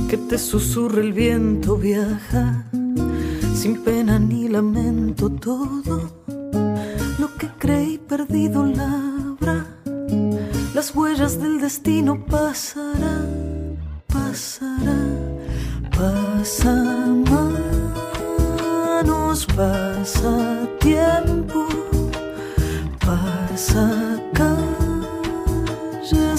que 0.08 0.16
te 0.16 0.38
susurre 0.38 1.02
el 1.02 1.12
viento, 1.12 1.76
viaja, 1.76 2.64
sin 3.54 3.82
pena 3.84 4.18
ni 4.18 4.48
lamento 4.48 5.28
todo, 5.28 6.24
lo 7.18 7.36
que 7.36 7.48
creí 7.58 7.98
perdido 7.98 8.64
labra. 8.64 9.66
Las 10.74 10.94
huellas 10.94 11.40
del 11.40 11.60
destino 11.60 12.24
pasará, 12.24 13.26
pasará, 14.06 14.98
pasa 15.90 16.72
manos, 16.72 17.59
pasa 19.30 20.66
tiempo, 20.80 21.68
pasa 22.98 24.18
calles, 24.34 24.98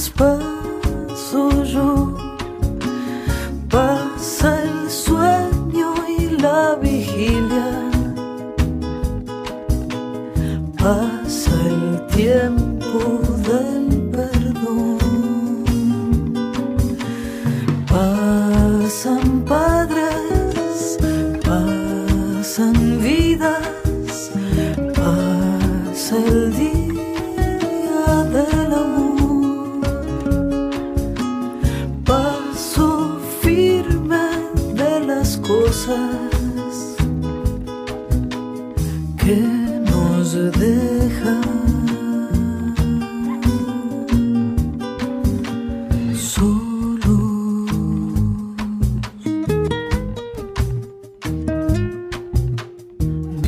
paso 0.09 1.63
yo, 1.63 2.17
pasa 3.69 4.61
el 4.63 4.89
sueño 4.89 5.93
y 6.19 6.31
la 6.41 6.75
vigilia, 6.81 7.89
pasa 10.77 11.51
el 11.65 12.05
tiempo 12.07 12.99
del 13.47 14.00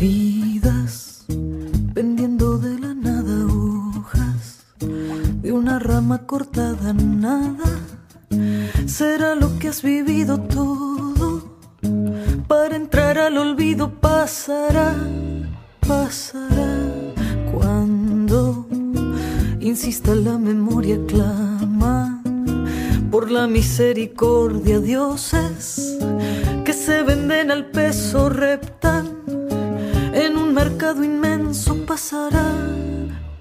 vidas, 0.04 1.26
pendiendo 1.94 2.58
de 2.58 2.78
la 2.78 2.94
nada 2.94 3.46
hojas, 3.46 4.66
de 5.42 5.54
una 5.54 5.80
rama 5.80 6.26
cortada 6.26 6.92
nada, 6.92 7.70
será 8.86 9.34
lo 9.34 9.58
que 9.60 9.70
has 9.70 9.82
vivido 9.82 10.42
todo, 10.42 11.58
para 12.50 12.76
entrar 12.76 13.18
al 13.18 13.38
olvido 13.38 13.94
pasará, 14.02 14.94
pasará, 15.88 16.74
cuando 17.54 18.68
insista 19.62 20.14
la 20.16 20.38
memoria 20.38 21.00
clama 21.08 22.22
por 23.10 23.32
la 23.32 23.48
misericordia 23.48 24.82
dioses 24.82 25.98
que 26.66 26.74
se 26.74 27.04
venden 27.04 27.52
al 27.52 27.68
peso 27.68 28.28
reptal 28.28 29.03
pasará, 31.94 32.50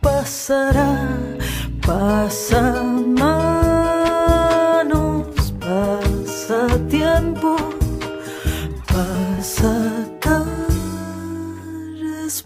pasará, 0.02 0.92
pasa 1.86 2.82
manos, 3.18 4.44
pasa 5.58 6.78
tiempo, 6.90 7.56
pasa 8.92 9.72
caras, 10.20 10.44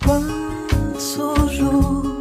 paso 0.07 1.35
yo, 1.51 2.21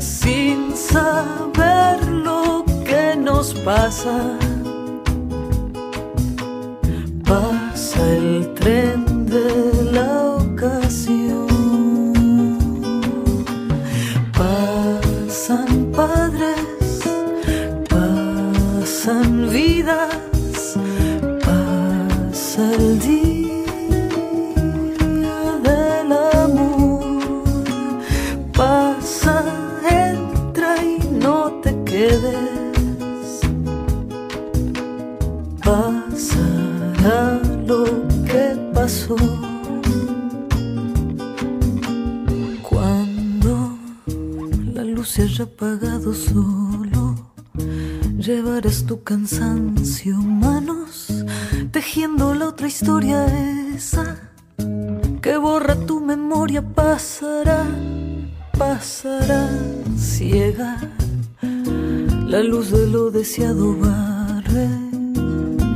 sin 0.00 0.74
saber 0.74 2.02
lo 2.08 2.64
que 2.86 3.16
nos 3.16 3.52
pasa. 3.52 4.38
Pasa 7.22 8.00
el 8.16 8.54
tren 8.54 9.26
de 9.26 9.61
apagado 45.42 46.14
solo, 46.14 47.32
llevarás 48.18 48.84
tu 48.84 49.02
cansancio, 49.02 50.16
manos, 50.16 51.24
tejiendo 51.70 52.34
la 52.34 52.48
otra 52.48 52.68
historia 52.68 53.26
esa 53.74 54.30
que 55.20 55.36
borra 55.36 55.74
tu 55.86 56.00
memoria, 56.00 56.62
pasará, 56.62 57.64
pasará 58.58 59.48
ciega. 59.96 60.78
La 62.26 62.42
luz 62.42 62.70
de 62.70 62.86
lo 62.86 63.10
deseado 63.10 63.76
barre 63.76 64.68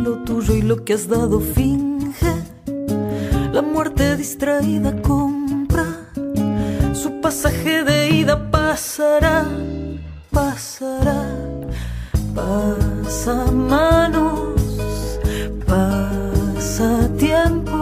lo 0.02 0.22
tuyo 0.24 0.54
y 0.54 0.62
lo 0.62 0.84
que 0.84 0.94
has 0.94 1.08
dado 1.08 1.40
finge. 1.40 2.34
La 3.52 3.62
muerte 3.62 4.16
distraída 4.16 5.00
compra 5.02 5.86
su 6.94 7.20
pasaje 7.20 7.84
pasará, 8.76 9.46
pasará, 10.30 11.24
pasa 12.34 13.50
manos, 13.50 15.18
pasa 15.66 17.08
tiempo, 17.16 17.78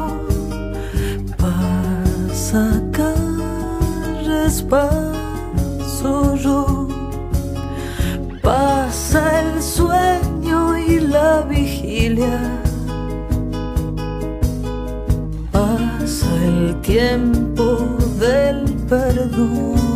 pasa 1.37 2.81
caras, 2.93 4.63
paso. 4.63 5.25
Pasa 8.41 9.41
el 9.41 9.63
sueño 9.63 10.79
y 10.79 11.01
la 11.01 11.41
vigilia. 11.41 12.39
Pasa 15.51 16.29
el 16.45 16.81
tiempo 16.83 17.79
del 18.21 18.65
perdón. 18.89 19.94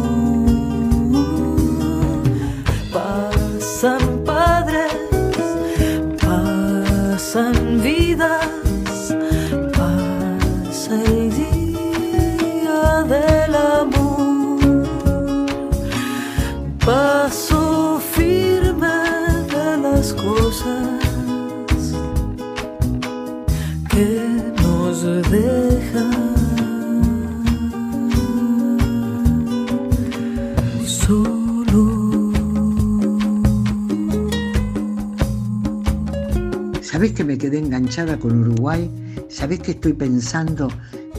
¿Sabés 36.98 37.12
que 37.12 37.22
me 37.22 37.38
quedé 37.38 37.60
enganchada 37.60 38.18
con 38.18 38.40
Uruguay? 38.40 38.90
¿Sabés 39.28 39.60
que 39.60 39.70
estoy 39.70 39.92
pensando 39.92 40.66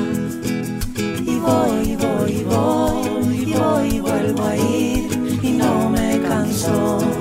Y 0.97 1.39
voy, 1.39 1.97
voy, 1.97 2.45
voy, 2.45 3.55
voy, 3.55 3.89
y 3.89 4.01
vuelvo 4.01 4.45
a 4.45 4.57
ir. 4.57 5.39
Y 5.43 5.53
no 5.53 5.91
me 5.91 6.21
canso. 6.21 7.12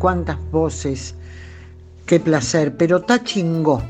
Cuántas 0.00 0.38
voces, 0.50 1.14
qué 2.06 2.18
placer. 2.18 2.76
Pero 2.76 3.02
Tachingó, 3.02 3.80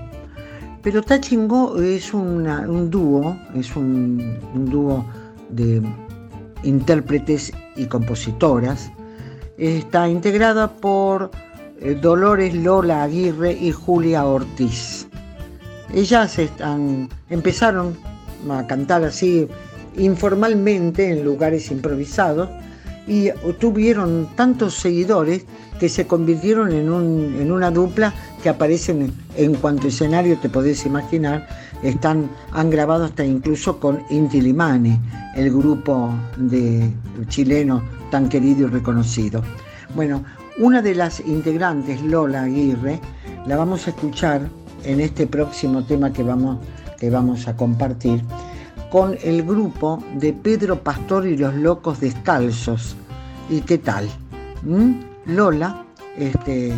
pero 0.82 1.02
Tachingó 1.02 1.80
es 1.80 2.12
un 2.12 2.90
dúo, 2.90 3.38
es 3.54 3.74
un, 3.76 4.38
dúo 4.66 5.06
de 5.48 5.80
intérpretes 6.62 7.52
y 7.76 7.86
compositoras. 7.86 8.90
Está 9.56 10.08
integrada 10.08 10.68
por 10.68 11.30
eh, 11.80 11.94
Dolores 11.94 12.54
Lola 12.54 13.04
Aguirre 13.04 13.52
y 13.52 13.72
Julia 13.72 14.26
Ortiz. 14.26 15.06
Ellas 15.94 16.38
están, 16.38 17.08
empezaron 17.28 17.96
a 18.50 18.66
cantar 18.66 19.04
así 19.04 19.48
informalmente 19.96 21.10
en 21.10 21.24
lugares 21.24 21.70
improvisados 21.70 22.48
y 23.06 23.30
tuvieron 23.58 24.28
tantos 24.36 24.74
seguidores 24.74 25.44
que 25.80 25.88
se 25.88 26.06
convirtieron 26.06 26.72
en, 26.72 26.90
una 27.50 27.70
dupla 27.70 28.12
que 28.42 28.50
aparecen 28.50 29.14
en 29.34 29.54
cuanto 29.54 29.88
escenario 29.88 30.36
te 30.36 30.50
podés 30.50 30.84
imaginar. 30.84 31.48
Están, 31.82 32.30
han 32.52 32.68
grabado 32.68 33.06
hasta 33.06 33.24
incluso 33.24 33.80
con 33.80 34.02
Inti 34.10 34.42
Limani, 34.42 35.00
el 35.34 35.50
grupo 35.50 36.14
de 36.36 36.92
chileno 37.28 37.82
tan 38.10 38.28
querido 38.28 38.68
y 38.68 38.70
reconocido. 38.70 39.42
Bueno, 39.94 40.22
una 40.58 40.82
de 40.82 40.94
las 40.94 41.20
integrantes, 41.20 42.02
Lola 42.02 42.42
Aguirre, 42.42 43.00
la 43.46 43.56
vamos 43.56 43.86
a 43.86 43.90
escuchar 43.90 44.42
en 44.84 45.00
este 45.00 45.26
próximo 45.26 45.82
tema 45.86 46.12
que 46.12 46.22
vamos, 46.22 46.58
que 46.98 47.08
vamos 47.08 47.48
a 47.48 47.56
compartir 47.56 48.22
con 48.90 49.16
el 49.22 49.44
grupo 49.44 50.04
de 50.14 50.34
Pedro 50.34 50.82
Pastor 50.82 51.26
y 51.26 51.38
los 51.38 51.54
Locos 51.54 52.00
Descalzos. 52.00 52.96
¿Y 53.48 53.62
qué 53.62 53.78
tal? 53.78 54.08
¿Mm? 54.62 55.09
Lola 55.30 55.86
este, 56.16 56.72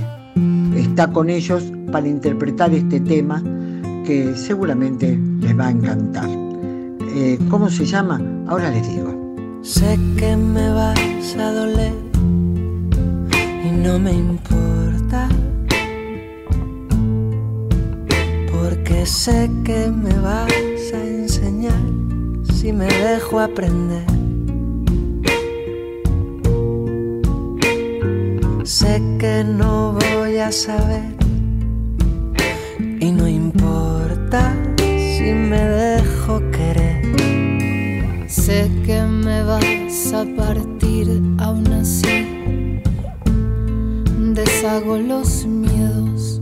está 0.76 1.10
con 1.10 1.30
ellos 1.30 1.72
para 1.90 2.06
interpretar 2.06 2.72
este 2.74 3.00
tema 3.00 3.42
que 4.04 4.34
seguramente 4.36 5.18
les 5.40 5.58
va 5.58 5.68
a 5.68 5.70
encantar. 5.70 6.28
Eh, 7.14 7.38
¿Cómo 7.48 7.68
se 7.68 7.84
llama? 7.84 8.20
Ahora 8.46 8.70
les 8.70 8.88
digo. 8.88 9.60
Sé 9.62 9.98
que 10.16 10.36
me 10.36 10.68
vas 10.70 11.36
a 11.38 11.52
doler 11.52 11.92
y 13.64 13.70
no 13.70 13.98
me 13.98 14.12
importa. 14.12 15.28
Porque 18.52 19.06
sé 19.06 19.50
que 19.64 19.88
me 19.88 20.14
vas 20.20 20.52
a 20.94 21.04
enseñar 21.04 21.80
si 22.52 22.72
me 22.72 22.86
dejo 22.86 23.40
aprender. 23.40 24.21
Sé 28.64 29.02
que 29.18 29.42
no 29.42 29.98
voy 30.14 30.36
a 30.36 30.52
saber 30.52 31.16
y 33.00 33.10
no 33.10 33.26
importa 33.26 34.54
si 34.76 35.32
me 35.32 35.60
dejo 35.60 36.40
querer. 36.52 38.30
Sé 38.30 38.70
que 38.86 39.02
me 39.02 39.42
vas 39.42 40.12
a 40.12 40.24
partir 40.36 41.08
aún 41.38 41.66
así. 41.72 42.80
Deshago 44.32 44.96
los 44.96 45.44
miedos, 45.44 46.40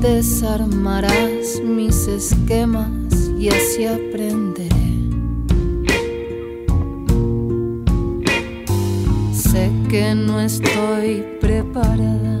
desarmarás 0.00 1.60
mis 1.64 2.06
esquemas 2.06 2.88
y 3.36 3.48
así 3.48 3.84
aprenderé. 3.84 4.85
No 10.24 10.40
estoy 10.40 11.24
preparada, 11.40 12.40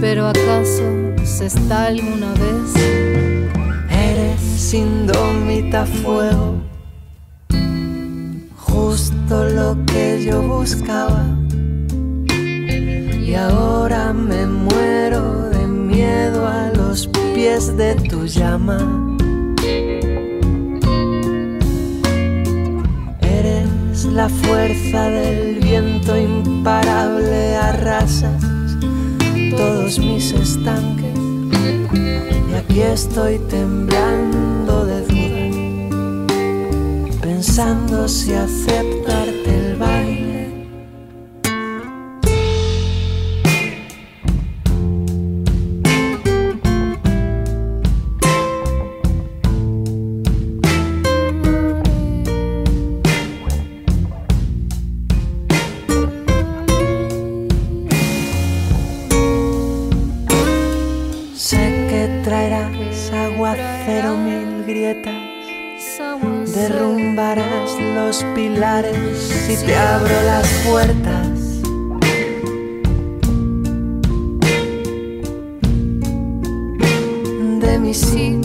pero 0.00 0.28
acaso 0.28 0.82
se 1.24 1.46
está 1.46 1.86
alguna 1.86 2.32
vez. 2.32 2.74
Eres 3.90 4.74
indomita 4.74 5.84
fuego, 5.84 6.62
justo 8.56 9.44
lo 9.44 9.76
que 9.86 10.24
yo 10.24 10.42
buscaba. 10.42 11.24
Y 12.28 13.34
ahora 13.34 14.12
me 14.12 14.46
muero 14.46 15.50
de 15.50 15.66
miedo 15.66 16.46
a 16.46 16.70
los 16.74 17.06
pies 17.34 17.76
de 17.76 17.94
tu 17.96 18.26
llama. 18.26 19.01
La 24.14 24.28
fuerza 24.28 25.08
del 25.08 25.58
viento 25.60 26.16
imparable, 26.16 27.56
arrasas 27.56 28.42
todos 29.56 29.98
mis 29.98 30.32
estanques. 30.32 31.18
Y 32.50 32.54
aquí 32.54 32.80
estoy 32.80 33.38
temblando 33.48 34.84
de 34.84 35.00
duda, 36.26 36.26
pensando 37.22 38.06
si 38.06 38.34
aceptarte 38.34 39.61
si 69.14 69.56
te 69.66 69.76
abro 69.76 70.22
las 70.22 70.48
puertas. 70.66 71.62
De 77.60 77.78
intimidades 77.78 78.41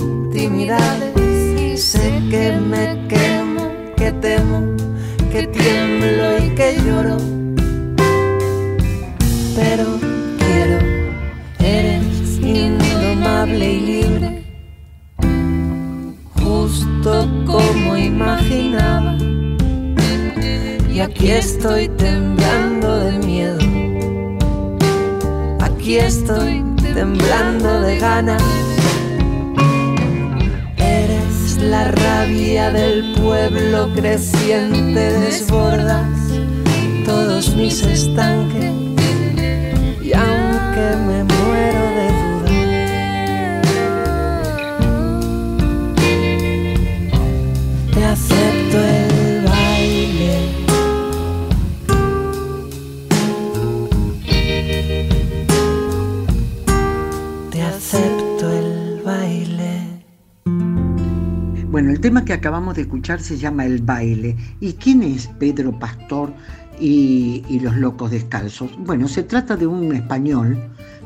se 63.28 63.38
llama 63.38 63.66
El 63.66 63.82
baile. 63.82 64.36
¿Y 64.60 64.74
quién 64.74 65.04
es 65.04 65.28
Pedro 65.40 65.78
Pastor 65.78 66.34
y, 66.80 67.60
los 67.62 67.76
locos 67.76 68.12
descalzos? 68.12 68.72
Bueno, 68.80 69.08
se 69.08 69.24
trata 69.24 69.56
de 69.56 69.68
un 69.68 69.94
español 69.94 70.58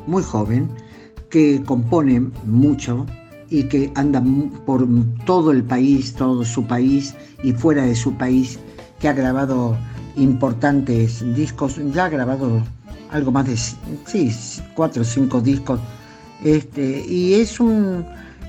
muy 0.06 0.22
joven 0.22 0.70
que 1.30 1.62
compone 1.64 2.30
mucho 2.44 3.06
y 3.50 3.64
que 3.64 3.92
anda 3.96 4.22
por 4.64 4.86
todo 5.26 5.50
el 5.50 5.62
país, 5.64 6.14
todo 6.14 6.44
su 6.44 6.64
país 6.66 7.14
y 7.42 7.52
fuera 7.52 7.82
de 7.82 7.94
su 7.94 8.14
país, 8.14 8.58
que 9.00 9.08
ha 9.08 9.12
grabado 9.12 9.76
importantes 10.16 11.24
discos, 11.34 11.80
ya 11.92 12.06
ha 12.06 12.08
grabado 12.08 12.62
algo 13.10 13.32
más 13.32 13.46
de 13.46 13.56
sí, 13.56 14.30
cuatro 14.74 15.02
o 15.02 15.04
cinco 15.04 15.40
discos. 15.40 15.80
Este, 16.44 17.04
y 17.06 17.34
es 17.34 17.60
un 17.60 18.04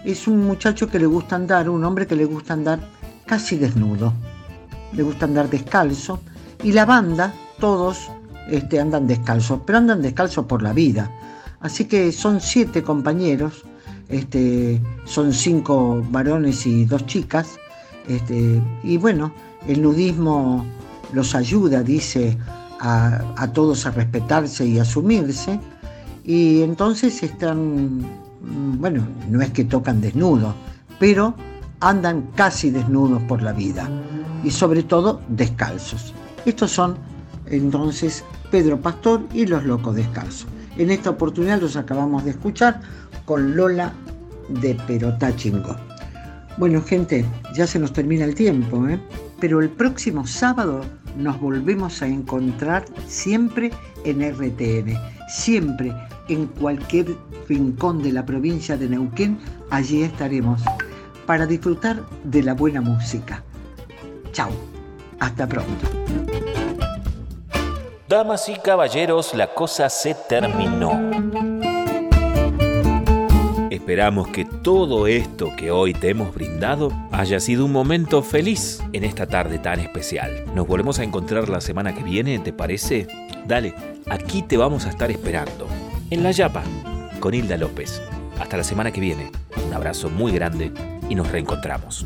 es 0.05 0.28
un 0.28 0.45
muchacho 0.45 0.89
que 0.89 0.99
le 0.99 1.05
gusta 1.05 1.36
andar, 1.36 1.69
un 1.69 1.84
hombre 1.84 2.05
que 2.05 2.15
le 2.15 2.26
gusta 2.26 2.53
andar 2.53 2.80
casi 3.34 3.57
desnudo. 3.57 4.13
Le 4.91 5.01
gusta 5.01 5.25
andar 5.25 5.49
descalzo 5.49 6.19
Y 6.61 6.71
la 6.71 6.86
banda, 6.86 7.34
todos 7.59 8.11
este, 8.47 8.79
andan 8.79 9.07
descalzos, 9.07 9.61
pero 9.65 9.79
andan 9.79 10.03
descalzos 10.03 10.45
por 10.45 10.61
la 10.61 10.71
vida. 10.71 11.09
Así 11.59 11.86
que 11.86 12.11
son 12.11 12.39
siete 12.39 12.84
compañeros, 12.84 13.63
este, 14.07 14.79
son 15.05 15.34
cinco 15.34 16.03
varones 16.11 16.67
y 16.67 16.86
dos 16.86 17.07
chicas, 17.07 17.57
este, 18.07 18.61
y 18.84 18.97
bueno, 18.97 19.34
el 19.67 19.81
nudismo 19.81 20.63
los 21.11 21.34
ayuda, 21.34 21.81
dice, 21.81 22.38
a, 22.79 23.19
a 23.36 23.51
todos 23.51 23.88
a 23.88 23.91
respetarse 23.91 24.63
y 24.63 24.77
asumirse, 24.77 25.59
y 26.23 26.61
entonces 26.61 27.23
están, 27.23 27.97
mm, 27.97 28.79
bueno, 28.79 29.01
no 29.27 29.41
es 29.41 29.49
que 29.49 29.63
tocan 29.65 30.01
desnudos, 30.01 30.53
pero 30.99 31.34
andan 31.84 32.21
casi 32.36 32.71
desnudos 32.71 33.21
por 33.23 33.41
la 33.41 33.51
vida 33.51 33.89
y 34.43 34.51
sobre 34.51 34.84
todo 34.84 35.21
descalzos. 35.27 36.13
Estos 36.45 36.71
son 36.71 36.97
entonces 37.45 38.23
Pedro 38.51 38.79
Pastor 38.79 39.21
y 39.34 39.45
los 39.45 39.65
Locos 39.65 39.95
Descalzos. 39.95 40.47
En 40.77 40.91
esta 40.91 41.09
oportunidad 41.09 41.61
los 41.61 41.75
acabamos 41.75 42.23
de 42.23 42.31
escuchar 42.31 42.79
con 43.25 43.55
Lola 43.55 43.93
de 44.47 44.75
Perotá 44.88 45.36
Chingó. 45.36 45.75
Bueno, 46.57 46.81
gente, 46.81 47.25
ya 47.53 47.67
se 47.67 47.79
nos 47.79 47.91
termina 47.91 48.25
el 48.25 48.36
tiempo, 48.36 48.88
¿eh? 48.88 48.99
pero 49.39 49.59
el 49.59 49.69
próximo 49.69 50.25
sábado 50.25 50.81
nos 51.17 51.39
volvemos 51.39 52.01
a 52.01 52.07
encontrar 52.07 52.86
siempre 53.07 53.71
en 54.05 54.21
RTN, 54.21 54.97
siempre 55.27 55.93
en 56.29 56.47
cualquier 56.47 57.15
rincón 57.49 58.01
de 58.01 58.13
la 58.13 58.25
provincia 58.25 58.77
de 58.77 58.88
Neuquén, 58.88 59.38
allí 59.69 60.03
estaremos 60.03 60.61
para 61.26 61.45
disfrutar 61.45 62.03
de 62.24 62.43
la 62.43 62.53
buena 62.53 62.82
música. 62.82 63.43
Chao, 64.32 64.49
hasta 65.19 65.47
pronto. 65.47 65.88
Damas 68.07 68.47
y 68.49 68.55
caballeros, 68.55 69.34
la 69.34 69.53
cosa 69.53 69.89
se 69.89 70.15
terminó. 70.30 70.91
Esperamos 73.69 74.28
que 74.28 74.45
todo 74.45 75.07
esto 75.07 75.49
que 75.57 75.71
hoy 75.71 75.93
te 75.93 76.09
hemos 76.09 76.34
brindado 76.34 76.91
haya 77.11 77.39
sido 77.39 77.65
un 77.65 77.71
momento 77.71 78.21
feliz 78.21 78.84
en 78.93 79.03
esta 79.03 79.26
tarde 79.26 79.57
tan 79.57 79.80
especial. 79.80 80.45
Nos 80.53 80.67
volvemos 80.67 80.99
a 80.99 81.03
encontrar 81.03 81.49
la 81.49 81.59
semana 81.59 81.95
que 81.95 82.03
viene, 82.03 82.38
¿te 82.39 82.53
parece? 82.53 83.07
Dale, 83.47 83.74
aquí 84.07 84.43
te 84.43 84.57
vamos 84.57 84.86
a 84.86 84.89
estar 84.89 85.09
esperando. 85.09 85.67
En 86.11 86.21
La 86.21 86.32
Yapa, 86.32 86.63
con 87.19 87.34
Hilda 87.34 87.57
López. 87.57 88.01
Hasta 88.39 88.57
la 88.57 88.63
semana 88.63 88.91
que 88.91 89.01
viene. 89.01 89.31
Un 89.65 89.73
abrazo 89.73 90.09
muy 90.09 90.31
grande 90.31 90.71
y 91.09 91.15
nos 91.15 91.31
reencontramos. 91.31 92.05